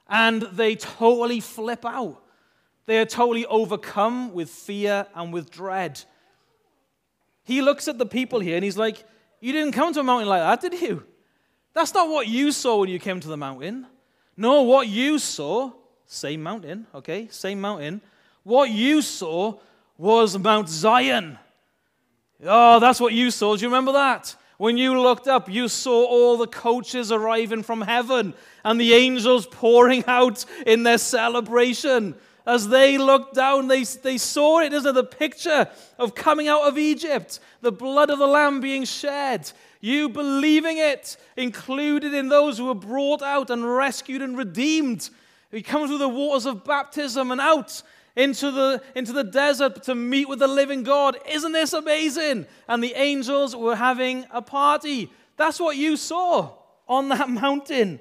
And 0.08 0.44
they 0.44 0.76
totally 0.76 1.40
flip 1.40 1.84
out. 1.84 2.22
They 2.86 3.00
are 3.00 3.06
totally 3.06 3.48
overcome 3.48 4.34
with 4.34 4.50
fear 4.52 5.08
and 5.16 5.34
with 5.34 5.50
dread. 5.50 6.00
He 7.44 7.64
looks 7.64 7.88
at 7.88 7.98
the 7.98 8.06
people 8.06 8.40
here 8.40 8.56
and 8.56 8.64
he's 8.64 8.78
like, 8.78 9.04
You 9.40 9.52
didn't 9.52 9.72
come 9.72 9.92
to 9.94 10.02
a 10.02 10.04
mountain 10.04 10.30
like 10.30 10.42
that, 10.42 10.70
did 10.70 10.80
you? 10.80 11.04
That's 11.74 11.94
not 11.94 12.08
what 12.08 12.28
you 12.28 12.52
saw 12.52 12.82
when 12.82 12.90
you 12.90 13.00
came 13.00 13.20
to 13.20 13.28
the 13.28 13.38
mountain. 13.38 13.88
No, 14.36 14.62
what 14.64 14.88
you 14.88 15.20
saw 15.20 15.72
same 16.14 16.44
mountain, 16.44 16.86
okay? 16.94 17.28
Same 17.32 17.60
mountain. 17.60 18.00
What 18.44 18.70
you 18.70 19.02
saw 19.02 19.60
was 19.98 20.38
Mount 20.38 20.70
Zion. 20.70 21.40
Oh, 22.46 22.80
that's 22.80 23.00
what 23.00 23.14
you 23.14 23.32
saw. 23.32 23.56
Do 23.56 23.62
you 23.62 23.68
remember 23.68 23.94
that? 23.94 24.36
When 24.58 24.78
you 24.78 25.00
looked 25.02 25.28
up, 25.28 25.50
you 25.50 25.68
saw 25.68 26.06
all 26.06 26.38
the 26.38 26.48
coaches 26.48 27.12
arriving 27.12 27.64
from 27.64 27.82
heaven 27.82 28.36
and 28.64 28.80
the 28.80 28.94
angels 28.94 29.48
pouring 29.48 30.04
out 30.08 30.46
in 30.68 30.84
their 30.84 31.00
celebration. 31.00 32.14
As 32.46 32.68
they 32.68 32.98
looked 32.98 33.34
down, 33.34 33.68
they, 33.68 33.84
they 33.84 34.18
saw 34.18 34.60
it, 34.60 34.74
it? 34.74 34.84
The 34.84 35.04
picture 35.04 35.68
of 35.98 36.14
coming 36.14 36.48
out 36.48 36.68
of 36.68 36.78
Egypt, 36.78 37.40
the 37.62 37.72
blood 37.72 38.10
of 38.10 38.20
the 38.20 38.28
Lamb 38.28 38.62
being 38.62 38.84
shed. 38.84 39.52
You 39.84 40.08
believing 40.08 40.78
it, 40.78 41.18
included 41.36 42.14
in 42.14 42.30
those 42.30 42.58
who 42.58 42.66
were 42.66 42.74
brought 42.74 43.22
out 43.22 43.50
and 43.50 43.64
rescued 43.76 44.22
and 44.22 44.38
redeemed 44.38 45.10
he 45.54 45.62
comes 45.62 45.90
through 45.90 46.00
the 46.00 46.10
waters 46.10 46.48
of 46.48 46.64
baptism 46.64 47.32
and 47.32 47.40
out 47.40 47.84
into 48.16 48.50
the, 48.50 48.82
into 48.96 49.14
the 49.14 49.24
desert 49.24 49.84
to 49.84 49.94
meet 49.94 50.28
with 50.28 50.40
the 50.40 50.48
living 50.48 50.82
God. 50.82 51.16
Isn't 51.30 51.52
this 51.52 51.74
amazing? 51.74 52.48
And 52.68 52.84
the 52.84 52.94
angels 52.96 53.56
were 53.56 53.76
having 53.76 54.26
a 54.32 54.42
party. 54.42 55.12
That's 55.38 55.60
what 55.60 55.78
you 55.78 55.96
saw 55.96 56.54
on 56.88 57.10
that 57.10 57.30
mountain. 57.42 58.00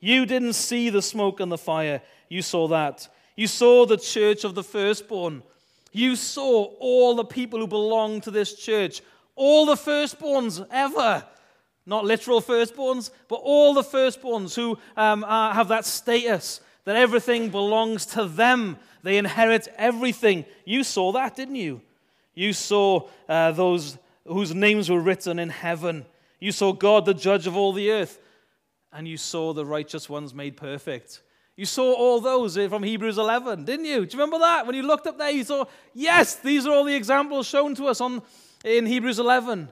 You 0.00 0.24
didn't 0.24 0.52
see 0.52 0.88
the 0.88 1.02
smoke 1.02 1.40
and 1.40 1.50
the 1.50 1.58
fire. 1.58 2.00
You 2.28 2.42
saw 2.42 2.68
that. 2.68 3.08
You 3.34 3.48
saw 3.48 3.86
the 3.86 3.96
church 3.96 4.44
of 4.44 4.54
the 4.54 4.62
firstborn. 4.62 5.42
You 5.90 6.14
saw 6.14 6.64
all 6.78 7.16
the 7.16 7.24
people 7.24 7.58
who 7.58 7.66
belong 7.66 8.20
to 8.20 8.30
this 8.30 8.54
church, 8.54 9.02
all 9.36 9.66
the 9.66 9.74
firstborns 9.74 10.64
ever. 10.70 11.24
Not 11.86 12.04
literal 12.04 12.40
firstborns, 12.40 13.10
but 13.28 13.36
all 13.36 13.74
the 13.74 13.82
firstborns 13.82 14.54
who 14.54 14.78
um, 14.96 15.22
are, 15.24 15.52
have 15.52 15.68
that 15.68 15.84
status 15.84 16.60
that 16.84 16.96
everything 16.96 17.50
belongs 17.50 18.06
to 18.06 18.24
them. 18.24 18.78
They 19.02 19.18
inherit 19.18 19.68
everything. 19.76 20.44
You 20.64 20.82
saw 20.82 21.12
that, 21.12 21.36
didn't 21.36 21.56
you? 21.56 21.82
You 22.34 22.52
saw 22.52 23.08
uh, 23.28 23.52
those 23.52 23.98
whose 24.26 24.54
names 24.54 24.90
were 24.90 25.00
written 25.00 25.38
in 25.38 25.50
heaven. 25.50 26.06
You 26.40 26.52
saw 26.52 26.72
God, 26.72 27.04
the 27.04 27.14
judge 27.14 27.46
of 27.46 27.56
all 27.56 27.72
the 27.72 27.90
earth. 27.90 28.18
And 28.92 29.06
you 29.08 29.16
saw 29.16 29.52
the 29.52 29.66
righteous 29.66 30.08
ones 30.08 30.32
made 30.32 30.56
perfect. 30.56 31.20
You 31.56 31.66
saw 31.66 31.92
all 31.92 32.20
those 32.20 32.56
from 32.56 32.82
Hebrews 32.82 33.18
11, 33.18 33.64
didn't 33.64 33.84
you? 33.84 34.06
Do 34.06 34.16
you 34.16 34.22
remember 34.22 34.38
that? 34.40 34.66
When 34.66 34.74
you 34.74 34.82
looked 34.82 35.06
up 35.06 35.18
there, 35.18 35.30
you 35.30 35.44
saw, 35.44 35.64
yes, 35.92 36.36
these 36.36 36.66
are 36.66 36.72
all 36.72 36.84
the 36.84 36.94
examples 36.94 37.46
shown 37.46 37.74
to 37.76 37.86
us 37.86 38.00
on, 38.00 38.22
in 38.64 38.86
Hebrews 38.86 39.18
11 39.18 39.68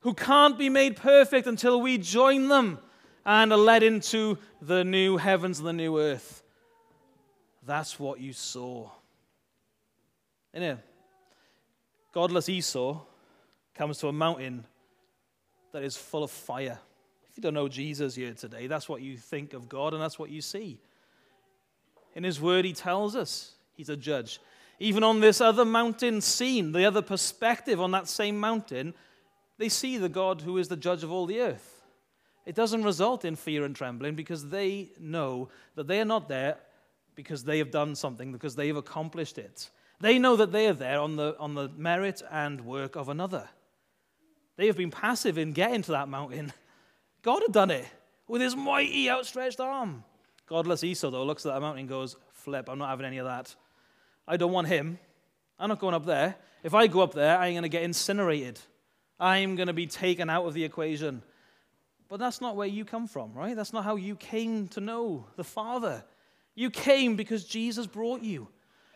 who 0.00 0.14
can't 0.14 0.56
be 0.56 0.68
made 0.68 0.96
perfect 0.96 1.48
until 1.48 1.80
we 1.80 1.98
join 1.98 2.48
them 2.48 2.78
and 3.24 3.52
are 3.52 3.58
led 3.58 3.82
into 3.82 4.38
the 4.62 4.84
new 4.84 5.16
heavens 5.16 5.58
and 5.58 5.66
the 5.66 5.72
new 5.72 5.98
earth. 5.98 6.44
That's 7.64 7.98
what 7.98 8.20
you 8.20 8.32
saw. 8.32 8.88
You 10.54 10.60
know, 10.60 10.78
godless 12.12 12.48
Esau 12.48 13.00
comes 13.74 13.98
to 13.98 14.08
a 14.08 14.12
mountain 14.12 14.64
that 15.72 15.82
is 15.82 15.96
full 15.96 16.22
of 16.22 16.30
fire. 16.30 16.78
If 17.28 17.36
you 17.36 17.42
don't 17.42 17.54
know 17.54 17.68
Jesus 17.68 18.14
here 18.14 18.32
today, 18.32 18.68
that's 18.68 18.88
what 18.88 19.02
you 19.02 19.16
think 19.16 19.54
of 19.54 19.68
God 19.68 19.92
and 19.92 20.00
that's 20.00 20.18
what 20.18 20.30
you 20.30 20.40
see. 20.40 20.80
In 22.14 22.22
his 22.22 22.40
word, 22.40 22.64
he 22.64 22.72
tells 22.72 23.16
us 23.16 23.56
he's 23.74 23.88
a 23.88 23.96
judge. 23.96 24.40
Even 24.78 25.02
on 25.02 25.20
this 25.20 25.40
other 25.40 25.64
mountain 25.64 26.20
scene, 26.20 26.72
the 26.72 26.84
other 26.84 27.02
perspective 27.02 27.80
on 27.80 27.92
that 27.92 28.08
same 28.08 28.38
mountain, 28.38 28.94
they 29.58 29.68
see 29.68 29.96
the 29.96 30.08
God 30.08 30.42
who 30.42 30.58
is 30.58 30.68
the 30.68 30.76
judge 30.76 31.02
of 31.02 31.10
all 31.10 31.26
the 31.26 31.40
earth. 31.40 31.82
It 32.44 32.54
doesn't 32.54 32.84
result 32.84 33.24
in 33.24 33.36
fear 33.36 33.64
and 33.64 33.74
trembling 33.74 34.14
because 34.14 34.48
they 34.48 34.90
know 35.00 35.48
that 35.74 35.88
they 35.88 36.00
are 36.00 36.04
not 36.04 36.28
there 36.28 36.58
because 37.14 37.42
they 37.42 37.58
have 37.58 37.70
done 37.70 37.94
something, 37.94 38.30
because 38.30 38.54
they 38.54 38.68
have 38.68 38.76
accomplished 38.76 39.38
it. 39.38 39.70
They 40.00 40.18
know 40.18 40.36
that 40.36 40.52
they 40.52 40.68
are 40.68 40.74
there 40.74 41.00
on 41.00 41.16
the, 41.16 41.34
on 41.38 41.54
the 41.54 41.70
merit 41.70 42.22
and 42.30 42.60
work 42.60 42.94
of 42.94 43.08
another. 43.08 43.48
They 44.56 44.66
have 44.66 44.76
been 44.76 44.90
passive 44.90 45.38
in 45.38 45.52
getting 45.52 45.82
to 45.82 45.92
that 45.92 46.08
mountain. 46.08 46.52
God 47.22 47.42
had 47.42 47.52
done 47.52 47.70
it 47.70 47.86
with 48.28 48.42
his 48.42 48.54
mighty 48.54 49.10
outstretched 49.10 49.58
arm. 49.58 50.04
Godless 50.46 50.84
Esau, 50.84 51.10
though, 51.10 51.24
looks 51.24 51.44
at 51.46 51.54
that 51.54 51.60
mountain 51.60 51.80
and 51.80 51.88
goes, 51.88 52.16
Flip, 52.32 52.68
I'm 52.68 52.78
not 52.78 52.90
having 52.90 53.06
any 53.06 53.18
of 53.18 53.26
that. 53.26 53.54
I 54.26 54.36
don't 54.36 54.52
want 54.52 54.68
him. 54.68 54.98
I'm 55.58 55.68
not 55.68 55.78
going 55.78 55.94
up 55.94 56.06
there. 56.06 56.36
If 56.62 56.74
I 56.74 56.86
go 56.86 57.00
up 57.00 57.14
there, 57.14 57.38
I'm 57.38 57.52
going 57.52 57.62
to 57.62 57.68
get 57.68 57.82
incinerated. 57.82 58.58
I'm 59.18 59.56
going 59.56 59.68
to 59.68 59.72
be 59.72 59.86
taken 59.86 60.28
out 60.28 60.46
of 60.46 60.54
the 60.54 60.64
equation. 60.64 61.22
But 62.08 62.18
that's 62.18 62.40
not 62.40 62.56
where 62.56 62.68
you 62.68 62.84
come 62.84 63.06
from, 63.06 63.32
right? 63.32 63.56
That's 63.56 63.72
not 63.72 63.84
how 63.84 63.96
you 63.96 64.16
came 64.16 64.68
to 64.68 64.80
know 64.80 65.26
the 65.36 65.44
Father. 65.44 66.04
You 66.54 66.70
came 66.70 67.16
because 67.16 67.44
Jesus 67.44 67.86
brought 67.86 68.22
you. 68.22 68.48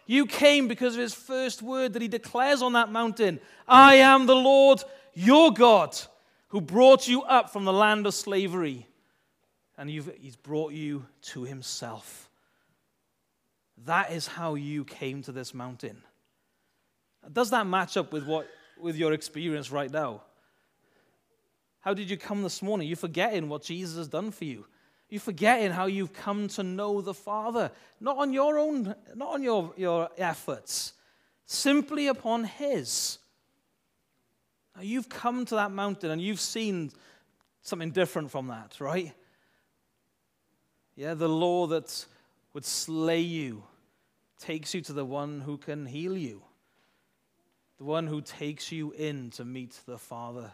You 0.06 0.26
came 0.26 0.68
because 0.68 0.94
of 0.94 1.00
his 1.00 1.14
first 1.14 1.62
word 1.62 1.92
that 1.92 2.02
he 2.02 2.08
declares 2.08 2.62
on 2.62 2.72
that 2.72 2.90
mountain 2.90 3.38
I 3.68 3.96
am 3.96 4.26
the 4.26 4.36
Lord 4.36 4.82
your 5.14 5.52
God 5.52 5.96
who 6.48 6.60
brought 6.60 7.06
you 7.06 7.22
up 7.22 7.50
from 7.50 7.64
the 7.64 7.72
land 7.72 8.06
of 8.06 8.14
slavery. 8.14 8.86
And 9.78 9.88
he's 9.88 10.36
brought 10.36 10.72
you 10.72 11.06
to 11.22 11.44
himself. 11.44 12.29
That 13.86 14.12
is 14.12 14.26
how 14.26 14.54
you 14.54 14.84
came 14.84 15.22
to 15.22 15.32
this 15.32 15.54
mountain. 15.54 16.02
Does 17.32 17.50
that 17.50 17.66
match 17.66 17.96
up 17.96 18.12
with 18.12 18.26
what 18.26 18.46
with 18.78 18.96
your 18.96 19.12
experience 19.12 19.70
right 19.70 19.90
now? 19.90 20.22
How 21.80 21.94
did 21.94 22.10
you 22.10 22.16
come 22.16 22.42
this 22.42 22.62
morning? 22.62 22.88
You're 22.88 22.96
forgetting 22.96 23.48
what 23.48 23.62
Jesus 23.62 23.96
has 23.96 24.08
done 24.08 24.30
for 24.30 24.44
you. 24.44 24.66
You're 25.08 25.20
forgetting 25.20 25.70
how 25.70 25.86
you've 25.86 26.12
come 26.12 26.48
to 26.48 26.62
know 26.62 27.00
the 27.00 27.14
Father, 27.14 27.70
not 28.00 28.18
on 28.18 28.32
your 28.32 28.58
own, 28.58 28.94
not 29.14 29.34
on 29.34 29.42
your, 29.42 29.72
your 29.76 30.08
efforts, 30.16 30.92
simply 31.46 32.06
upon 32.06 32.44
His. 32.44 33.18
Now, 34.76 34.82
you've 34.82 35.08
come 35.08 35.44
to 35.46 35.56
that 35.56 35.72
mountain 35.72 36.10
and 36.10 36.20
you've 36.22 36.40
seen 36.40 36.92
something 37.62 37.90
different 37.90 38.30
from 38.30 38.48
that, 38.48 38.76
right? 38.78 39.12
Yeah, 40.94 41.14
the 41.14 41.28
law 41.28 41.66
that 41.68 42.04
would 42.52 42.64
slay 42.64 43.20
you 43.20 43.64
takes 44.40 44.74
you 44.74 44.80
to 44.80 44.92
the 44.92 45.04
one 45.04 45.42
who 45.42 45.56
can 45.56 45.86
heal 45.86 46.16
you 46.16 46.42
the 47.80 47.86
one 47.86 48.06
who 48.06 48.20
takes 48.20 48.70
you 48.70 48.92
in 48.92 49.30
to 49.30 49.42
meet 49.42 49.80
the 49.86 49.96
Father. 49.96 50.52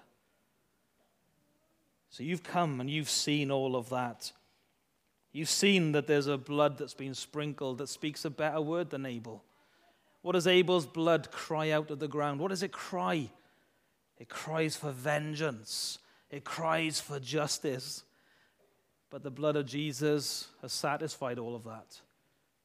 So 2.08 2.22
you've 2.22 2.44
come 2.44 2.80
and 2.80 2.88
you've 2.88 3.10
seen 3.10 3.50
all 3.50 3.74
of 3.74 3.88
that. 3.88 4.30
You've 5.32 5.48
seen 5.48 5.90
that 5.90 6.06
there's 6.06 6.28
a 6.28 6.38
blood 6.38 6.78
that's 6.78 6.94
been 6.94 7.14
sprinkled 7.14 7.78
that 7.78 7.88
speaks 7.88 8.24
a 8.24 8.30
better 8.30 8.60
word 8.60 8.90
than 8.90 9.04
Abel. 9.04 9.42
What 10.22 10.32
does 10.32 10.46
Abel's 10.46 10.86
blood 10.86 11.32
cry 11.32 11.70
out 11.70 11.90
of 11.90 11.98
the 11.98 12.06
ground? 12.06 12.38
What 12.38 12.50
does 12.50 12.62
it 12.62 12.70
cry? 12.70 13.28
It 14.18 14.28
cries 14.28 14.76
for 14.76 14.92
vengeance, 14.92 15.98
it 16.30 16.44
cries 16.44 17.00
for 17.00 17.18
justice. 17.18 18.04
But 19.10 19.24
the 19.24 19.30
blood 19.32 19.56
of 19.56 19.66
Jesus 19.66 20.46
has 20.62 20.72
satisfied 20.72 21.40
all 21.40 21.56
of 21.56 21.64
that. 21.64 22.00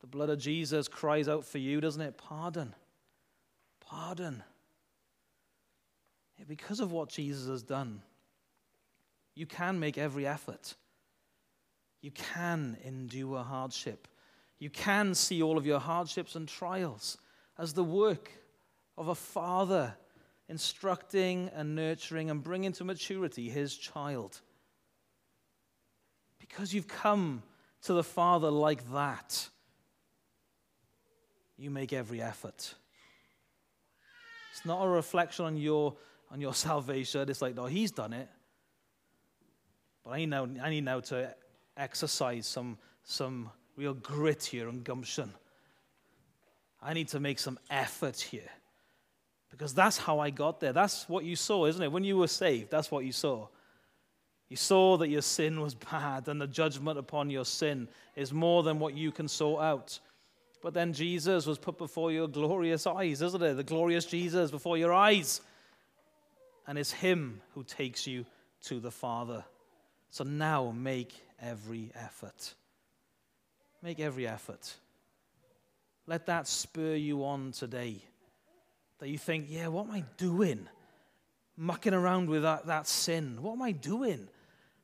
The 0.01 0.07
blood 0.07 0.29
of 0.29 0.39
Jesus 0.39 0.87
cries 0.87 1.29
out 1.29 1.45
for 1.45 1.59
you, 1.59 1.79
doesn't 1.79 2.01
it? 2.01 2.17
Pardon. 2.17 2.75
Pardon 3.79 4.43
because 6.47 6.79
of 6.79 6.91
what 6.91 7.09
Jesus 7.09 7.47
has 7.47 7.63
done, 7.63 8.01
you 9.35 9.45
can 9.45 9.79
make 9.79 9.97
every 9.97 10.27
effort. 10.27 10.75
You 12.01 12.11
can 12.11 12.77
endure 12.83 13.43
hardship. 13.43 14.07
You 14.59 14.69
can 14.69 15.15
see 15.15 15.41
all 15.41 15.57
of 15.57 15.65
your 15.65 15.79
hardships 15.79 16.35
and 16.35 16.47
trials 16.47 17.17
as 17.57 17.73
the 17.73 17.83
work 17.83 18.31
of 18.97 19.07
a 19.07 19.15
father 19.15 19.95
instructing 20.49 21.49
and 21.55 21.75
nurturing 21.75 22.29
and 22.29 22.43
bringing 22.43 22.73
to 22.73 22.83
maturity 22.83 23.49
his 23.49 23.77
child. 23.77 24.41
Because 26.39 26.73
you've 26.73 26.87
come 26.87 27.43
to 27.83 27.93
the 27.93 28.03
Father 28.03 28.51
like 28.51 28.91
that, 28.91 29.47
you 31.62 31.69
make 31.69 31.93
every 31.93 32.21
effort. 32.21 32.74
It's 34.52 34.65
not 34.65 34.84
a 34.84 34.88
reflection 34.88 35.45
on 35.45 35.58
your 35.58 35.95
on 36.32 36.41
your 36.41 36.54
salvation. 36.67 37.30
It's 37.30 37.41
like, 37.41 37.56
no, 37.56 37.65
he's 37.65 37.91
done 37.91 38.13
it. 38.13 38.30
But 40.04 40.12
I 40.12 40.17
need 40.17 40.30
now, 40.30 40.47
I 40.63 40.69
need 40.69 40.86
now 40.86 41.00
to 41.02 41.36
exercise 41.78 42.47
some, 42.47 42.78
some 43.04 43.52
real 43.76 43.93
grit 43.93 44.43
here 44.43 44.67
and 44.67 44.84
gumption. 44.84 45.32
I 46.82 46.93
need 46.93 47.10
to 47.10 47.19
make 47.19 47.38
some 47.38 47.60
effort 47.69 48.19
here. 48.19 48.50
Because 49.52 49.74
that's 49.74 49.97
how 49.97 50.19
I 50.19 50.30
got 50.30 50.60
there. 50.60 50.74
That's 50.74 51.08
what 51.08 51.24
you 51.26 51.36
saw, 51.36 51.65
isn't 51.65 51.84
it? 51.84 51.91
When 51.91 52.04
you 52.04 52.17
were 52.17 52.28
saved, 52.28 52.71
that's 52.71 52.89
what 52.89 53.06
you 53.06 53.12
saw. 53.12 53.47
You 54.50 54.56
saw 54.56 54.97
that 54.97 55.10
your 55.10 55.21
sin 55.21 55.62
was 55.62 55.76
bad 55.91 56.28
and 56.28 56.41
the 56.41 56.47
judgment 56.47 56.97
upon 56.97 57.30
your 57.30 57.45
sin 57.45 57.88
is 58.15 58.34
more 58.34 58.63
than 58.63 58.80
what 58.80 58.95
you 58.95 59.12
can 59.12 59.28
sort 59.28 59.62
out. 59.62 60.00
But 60.62 60.74
then 60.74 60.93
Jesus 60.93 61.45
was 61.45 61.58
put 61.58 61.78
before 61.78 62.12
your 62.12 62.28
glorious 62.28 62.86
eyes, 62.86 63.21
isn't 63.21 63.41
it? 63.41 63.56
The 63.56 63.63
glorious 63.63 64.06
Jesus 64.06 64.52
before 64.52 64.78
your 64.78 64.93
eyes 64.93 65.41
and 66.67 66.78
it's 66.78 66.91
Him 66.91 67.41
who 67.54 67.63
takes 67.63 68.08
you 68.08 68.26
to 68.63 68.80
the 68.80 68.91
Father. 68.91 69.43
So 70.10 70.24
now 70.24 70.71
make 70.71 71.13
every 71.41 71.91
effort. 71.95 72.54
Make 73.82 74.00
every 74.00 74.28
effort. 74.28 74.74
Let 76.08 76.28
that 76.28 76.47
spur 76.47 76.95
you 76.95 77.26
on 77.26 77.52
today. 77.52 78.02
That 79.00 79.10
you 79.10 79.17
think, 79.17 79.47
yeah, 79.50 79.67
what 79.67 79.88
am 79.88 79.91
I 79.91 80.04
doing? 80.17 80.67
Mucking 81.58 81.93
around 81.93 82.30
with 82.30 82.43
that, 82.43 82.67
that 82.67 82.88
sin. 82.88 83.41
What 83.41 83.54
am 83.54 83.62
I 83.62 83.71
doing? 83.71 84.28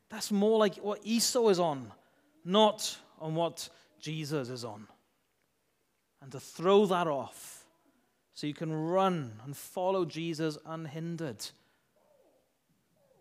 That's 0.09 0.31
more 0.31 0.57
like 0.57 0.75
what 0.77 0.99
Esau 1.03 1.49
is 1.49 1.59
on, 1.59 1.91
not 2.43 2.97
on 3.19 3.35
what 3.35 3.69
Jesus 3.99 4.49
is 4.49 4.63
on. 4.63 4.87
And 6.21 6.31
to 6.31 6.39
throw 6.39 6.85
that 6.87 7.07
off 7.07 7.65
so 8.33 8.47
you 8.47 8.53
can 8.53 8.73
run 8.73 9.33
and 9.45 9.55
follow 9.55 10.05
Jesus 10.05 10.57
unhindered. 10.65 11.45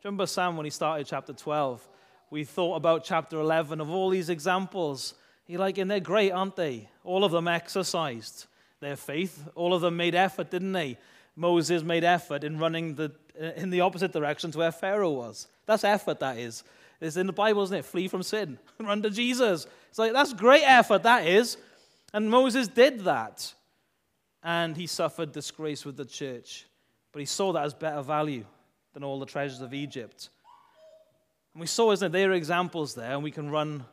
Remember 0.04 0.26
Sam 0.26 0.56
when 0.56 0.64
he 0.64 0.70
started 0.70 1.06
chapter 1.06 1.32
12? 1.32 1.86
We 2.30 2.44
thought 2.44 2.76
about 2.76 3.04
chapter 3.04 3.38
11 3.40 3.80
of 3.80 3.90
all 3.90 4.10
these 4.10 4.28
examples. 4.28 5.14
You're 5.46 5.60
like, 5.60 5.78
and 5.78 5.90
they're 5.90 6.00
great, 6.00 6.32
aren't 6.32 6.56
they? 6.56 6.88
All 7.04 7.24
of 7.24 7.32
them 7.32 7.48
exercised 7.48 8.46
their 8.80 8.96
faith. 8.96 9.48
All 9.54 9.74
of 9.74 9.80
them 9.80 9.96
made 9.96 10.14
effort, 10.14 10.50
didn't 10.50 10.72
they? 10.72 10.98
Moses 11.34 11.82
made 11.82 12.04
effort 12.04 12.44
in 12.44 12.58
running 12.58 12.94
the, 12.94 13.12
uh, 13.40 13.46
in 13.56 13.70
the 13.70 13.82
opposite 13.82 14.12
direction 14.12 14.50
to 14.52 14.58
where 14.58 14.72
Pharaoh 14.72 15.12
was. 15.12 15.48
That's 15.66 15.84
effort, 15.84 16.20
that 16.20 16.38
is. 16.38 16.64
It's 17.00 17.16
in 17.16 17.26
the 17.26 17.32
Bible, 17.32 17.62
isn't 17.64 17.76
it? 17.76 17.84
Flee 17.84 18.08
from 18.08 18.22
sin. 18.22 18.58
Run 18.80 19.02
to 19.02 19.10
Jesus. 19.10 19.66
It's 19.90 19.98
like, 19.98 20.12
that's 20.12 20.32
great 20.32 20.62
effort, 20.64 21.02
that 21.02 21.26
is. 21.26 21.58
And 22.16 22.30
Moses 22.30 22.66
did 22.66 23.00
that. 23.00 23.52
And 24.42 24.74
he 24.74 24.86
suffered 24.86 25.32
disgrace 25.32 25.84
with 25.84 25.98
the 25.98 26.06
church. 26.06 26.66
But 27.12 27.20
he 27.20 27.26
saw 27.26 27.52
that 27.52 27.64
as 27.64 27.74
better 27.74 28.00
value 28.00 28.46
than 28.94 29.04
all 29.04 29.20
the 29.20 29.26
treasures 29.26 29.60
of 29.60 29.74
Egypt. 29.74 30.30
And 31.52 31.60
we 31.60 31.66
saw, 31.66 31.92
isn't 31.92 32.06
it, 32.06 32.12
their 32.12 32.32
examples 32.32 32.94
there, 32.94 33.12
and 33.12 33.22
we 33.22 33.30
can 33.30 33.50
run 33.50 33.84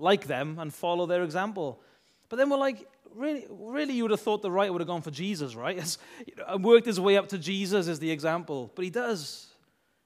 like 0.00 0.26
them 0.26 0.58
and 0.58 0.74
follow 0.74 1.06
their 1.06 1.22
example. 1.22 1.80
But 2.28 2.38
then 2.38 2.50
we're 2.50 2.56
like, 2.56 2.88
really, 3.14 3.46
really, 3.48 3.94
you 3.94 4.02
would 4.02 4.10
have 4.10 4.20
thought 4.20 4.42
the 4.42 4.50
writer 4.50 4.72
would 4.72 4.80
have 4.80 4.88
gone 4.88 5.02
for 5.02 5.12
Jesus, 5.12 5.54
right? 5.54 5.78
It's, 5.78 5.98
you 6.26 6.34
know, 6.34 6.56
worked 6.56 6.86
his 6.86 6.98
way 6.98 7.16
up 7.16 7.28
to 7.28 7.38
Jesus 7.38 7.86
as 7.86 8.00
the 8.00 8.10
example. 8.10 8.72
But 8.74 8.84
he 8.84 8.90
does. 8.90 9.46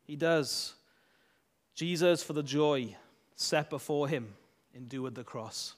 He 0.05 0.17
does. 0.17 0.75
Jesus, 1.75 2.23
for 2.23 2.35
the 2.35 2.43
joy 2.43 2.95
set 3.37 3.71
before 3.71 4.07
him, 4.07 4.35
endured 4.75 5.15
the 5.15 5.25
cross. 5.25 5.77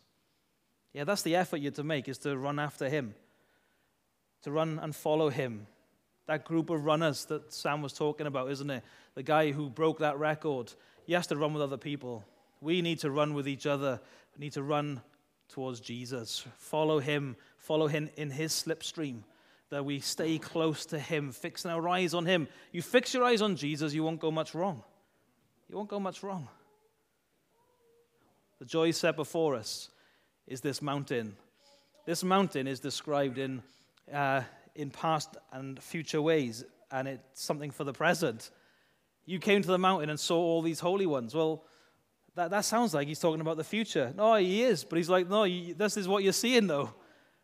Yeah, 0.92 1.04
that's 1.04 1.22
the 1.22 1.36
effort 1.36 1.58
you're 1.58 1.72
to 1.72 1.84
make, 1.84 2.08
is 2.08 2.18
to 2.18 2.36
run 2.36 2.58
after 2.58 2.88
him, 2.88 3.14
to 4.42 4.50
run 4.50 4.78
and 4.82 4.94
follow 4.94 5.30
him. 5.30 5.66
That 6.26 6.44
group 6.44 6.70
of 6.70 6.84
runners 6.84 7.24
that 7.26 7.52
Sam 7.52 7.82
was 7.82 7.92
talking 7.92 8.26
about, 8.26 8.50
isn't 8.50 8.70
it? 8.70 8.82
The 9.14 9.22
guy 9.22 9.52
who 9.52 9.68
broke 9.68 9.98
that 9.98 10.18
record, 10.18 10.72
he 11.04 11.12
has 11.12 11.26
to 11.28 11.36
run 11.36 11.52
with 11.52 11.62
other 11.62 11.76
people. 11.76 12.24
We 12.60 12.82
need 12.82 13.00
to 13.00 13.10
run 13.10 13.34
with 13.34 13.48
each 13.48 13.66
other. 13.66 14.00
We 14.36 14.44
need 14.44 14.52
to 14.52 14.62
run 14.62 15.00
towards 15.48 15.80
Jesus. 15.80 16.44
Follow 16.56 16.98
him, 16.98 17.36
follow 17.56 17.86
him 17.88 18.10
in 18.16 18.30
his 18.30 18.52
slipstream, 18.52 19.22
that 19.70 19.84
we 19.84 20.00
stay 20.00 20.38
close 20.38 20.86
to 20.86 20.98
him, 20.98 21.32
fixing 21.32 21.70
our 21.70 21.88
eyes 21.88 22.14
on 22.14 22.26
him. 22.26 22.48
You 22.72 22.82
fix 22.82 23.14
your 23.14 23.24
eyes 23.24 23.42
on 23.42 23.56
Jesus, 23.56 23.92
you 23.92 24.02
won't 24.02 24.20
go 24.20 24.30
much 24.30 24.54
wrong. 24.54 24.82
You 25.68 25.76
won't 25.76 25.88
go 25.88 26.00
much 26.00 26.22
wrong. 26.22 26.48
The 28.58 28.64
joy 28.64 28.90
set 28.90 29.16
before 29.16 29.54
us 29.54 29.88
is 30.46 30.60
this 30.60 30.82
mountain. 30.82 31.36
This 32.06 32.24
mountain 32.24 32.66
is 32.66 32.80
described 32.80 33.38
in, 33.38 33.62
uh, 34.12 34.42
in 34.74 34.90
past 34.90 35.36
and 35.52 35.80
future 35.82 36.20
ways, 36.20 36.64
and 36.90 37.06
it's 37.08 37.42
something 37.42 37.70
for 37.70 37.84
the 37.84 37.92
present. 37.92 38.50
You 39.26 39.38
came 39.38 39.62
to 39.62 39.68
the 39.68 39.78
mountain 39.78 40.10
and 40.10 40.18
saw 40.18 40.38
all 40.38 40.62
these 40.62 40.80
holy 40.80 41.06
ones. 41.06 41.34
Well, 41.34 41.64
that, 42.34 42.50
that 42.50 42.64
sounds 42.64 42.94
like 42.94 43.06
he's 43.06 43.20
talking 43.20 43.40
about 43.40 43.56
the 43.56 43.64
future. 43.64 44.12
No, 44.16 44.34
he 44.34 44.62
is, 44.62 44.84
but 44.84 44.96
he's 44.96 45.10
like, 45.10 45.28
no, 45.28 45.44
you, 45.44 45.74
this 45.74 45.96
is 45.96 46.08
what 46.08 46.24
you're 46.24 46.32
seeing, 46.32 46.66
though. 46.66 46.92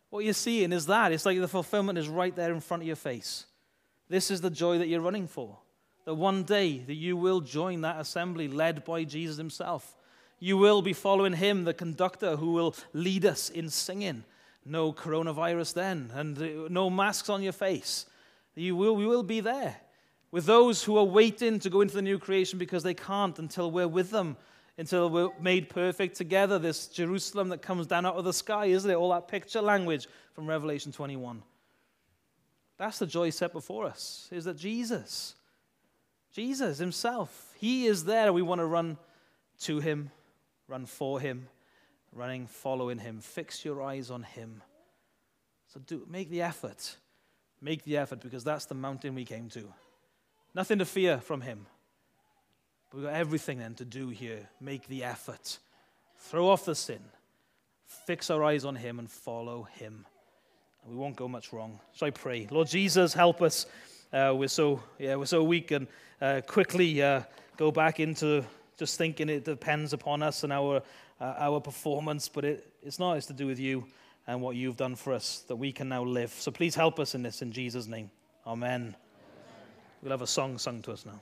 What 0.09 0.23
you're 0.23 0.33
seeing 0.33 0.71
is 0.71 0.85
that. 0.87 1.11
It's 1.11 1.25
like 1.25 1.39
the 1.39 1.47
fulfillment 1.47 1.97
is 1.99 2.07
right 2.07 2.35
there 2.35 2.53
in 2.53 2.61
front 2.61 2.83
of 2.83 2.87
your 2.87 2.95
face. 2.95 3.45
This 4.09 4.31
is 4.31 4.41
the 4.41 4.49
joy 4.49 4.77
that 4.77 4.87
you're 4.87 5.01
running 5.01 5.27
for. 5.27 5.59
That 6.05 6.15
one 6.15 6.43
day 6.43 6.79
that 6.79 6.93
you 6.93 7.17
will 7.17 7.41
join 7.41 7.81
that 7.81 7.99
assembly 7.99 8.47
led 8.47 8.85
by 8.85 9.03
Jesus 9.03 9.37
himself. 9.37 9.95
You 10.39 10.57
will 10.57 10.81
be 10.81 10.93
following 10.93 11.33
him, 11.33 11.63
the 11.63 11.73
conductor 11.73 12.35
who 12.35 12.51
will 12.51 12.75
lead 12.93 13.25
us 13.25 13.49
in 13.49 13.69
singing. 13.69 14.23
No 14.65 14.91
coronavirus 14.91 15.73
then, 15.73 16.11
and 16.13 16.37
uh, 16.37 16.67
no 16.69 16.89
masks 16.89 17.29
on 17.29 17.41
your 17.41 17.53
face. 17.53 18.05
You 18.55 18.75
will, 18.75 18.95
we 18.95 19.07
will 19.07 19.23
be 19.23 19.39
there 19.39 19.77
with 20.31 20.45
those 20.45 20.83
who 20.83 20.97
are 20.97 21.05
waiting 21.05 21.59
to 21.59 21.69
go 21.69 21.81
into 21.81 21.93
the 21.93 22.01
new 22.01 22.19
creation 22.19 22.59
because 22.59 22.83
they 22.83 22.93
can't 22.93 23.39
until 23.39 23.71
we're 23.71 23.87
with 23.87 24.09
them 24.11 24.35
until 24.77 25.09
we're 25.09 25.29
made 25.39 25.69
perfect 25.69 26.15
together. 26.15 26.59
This 26.59 26.87
Jerusalem 26.87 27.49
that 27.49 27.61
comes 27.61 27.87
down 27.87 28.05
out 28.05 28.15
of 28.15 28.23
the 28.23 28.33
sky, 28.33 28.67
isn't 28.67 28.89
it? 28.89 28.95
All 28.95 29.09
that 29.11 29.27
picture 29.27 29.61
language 29.61 30.07
from 30.33 30.47
Revelation 30.47 30.91
21. 30.91 31.41
That's 32.77 32.99
the 32.99 33.07
joy 33.07 33.31
set 33.31 33.53
before 33.53 33.85
us, 33.85 34.29
is 34.31 34.45
that 34.45 34.57
Jesus, 34.57 35.33
Jesus 36.31 36.77
himself, 36.77 37.53
he 37.57 37.87
is 37.87 38.05
there. 38.05 38.31
We 38.31 38.43
want 38.43 38.59
to 38.59 38.65
run 38.65 38.97
to 39.61 39.79
him, 39.79 40.11
run 40.67 40.85
for 40.85 41.19
him, 41.19 41.47
running, 42.11 42.47
following 42.47 42.99
him. 42.99 43.21
Fix 43.21 43.63
your 43.63 43.81
eyes 43.81 44.11
on 44.11 44.23
him. 44.23 44.61
So 45.67 45.79
do 45.79 46.05
make 46.09 46.29
the 46.29 46.41
effort. 46.41 46.97
Make 47.61 47.83
the 47.83 47.97
effort 47.97 48.21
because 48.21 48.43
that's 48.43 48.65
the 48.65 48.75
mountain 48.75 49.15
we 49.15 49.25
came 49.25 49.49
to. 49.49 49.73
Nothing 50.53 50.79
to 50.79 50.85
fear 50.85 51.19
from 51.19 51.41
him. 51.41 51.65
But 52.89 52.97
we've 52.97 53.05
got 53.05 53.15
everything 53.15 53.59
then 53.59 53.75
to 53.75 53.85
do 53.85 54.09
here. 54.09 54.49
Make 54.61 54.87
the 54.87 55.03
effort. 55.03 55.59
Throw 56.17 56.49
off 56.49 56.65
the 56.65 56.75
sin. 56.75 57.01
Fix 57.85 58.29
our 58.29 58.43
eyes 58.43 58.65
on 58.65 58.75
Him 58.75 58.99
and 58.99 59.09
follow 59.09 59.63
Him. 59.63 60.05
And 60.83 60.91
we 60.91 60.97
won't 60.97 61.15
go 61.15 61.27
much 61.27 61.53
wrong. 61.53 61.79
So 61.93 62.05
I 62.05 62.11
pray. 62.11 62.47
Lord 62.49 62.67
Jesus, 62.67 63.13
help 63.13 63.41
us. 63.41 63.65
Uh, 64.11 64.33
we're, 64.35 64.47
so, 64.47 64.81
yeah, 64.97 65.15
we're 65.15 65.25
so 65.25 65.43
weak 65.43 65.71
and 65.71 65.87
uh, 66.21 66.41
quickly 66.47 67.01
uh, 67.01 67.23
go 67.57 67.71
back 67.71 67.99
into 67.99 68.45
just 68.77 68.97
thinking 68.97 69.29
it 69.29 69.43
depends 69.43 69.93
upon 69.93 70.21
us 70.21 70.43
and 70.43 70.53
our, 70.53 70.81
uh, 71.19 71.33
our 71.37 71.59
performance, 71.59 72.29
but 72.29 72.45
it, 72.45 72.73
it's 72.83 72.99
not. 72.99 73.17
It's 73.17 73.25
to 73.27 73.33
do 73.33 73.47
with 73.47 73.59
you 73.59 73.85
and 74.27 74.41
what 74.41 74.55
you've 74.55 74.77
done 74.77 74.95
for 74.95 75.13
us 75.13 75.43
that 75.47 75.55
we 75.55 75.71
can 75.71 75.89
now 75.89 76.03
live. 76.03 76.31
So 76.31 76.51
please 76.51 76.75
help 76.75 76.99
us 76.99 77.15
in 77.15 77.23
this 77.23 77.41
in 77.41 77.51
Jesus' 77.51 77.87
name. 77.87 78.11
Amen. 78.45 78.81
Amen. 78.81 78.95
We'll 80.01 80.11
have 80.11 80.21
a 80.21 80.27
song 80.27 80.57
sung 80.57 80.81
to 80.83 80.91
us 80.91 81.05
now. 81.05 81.19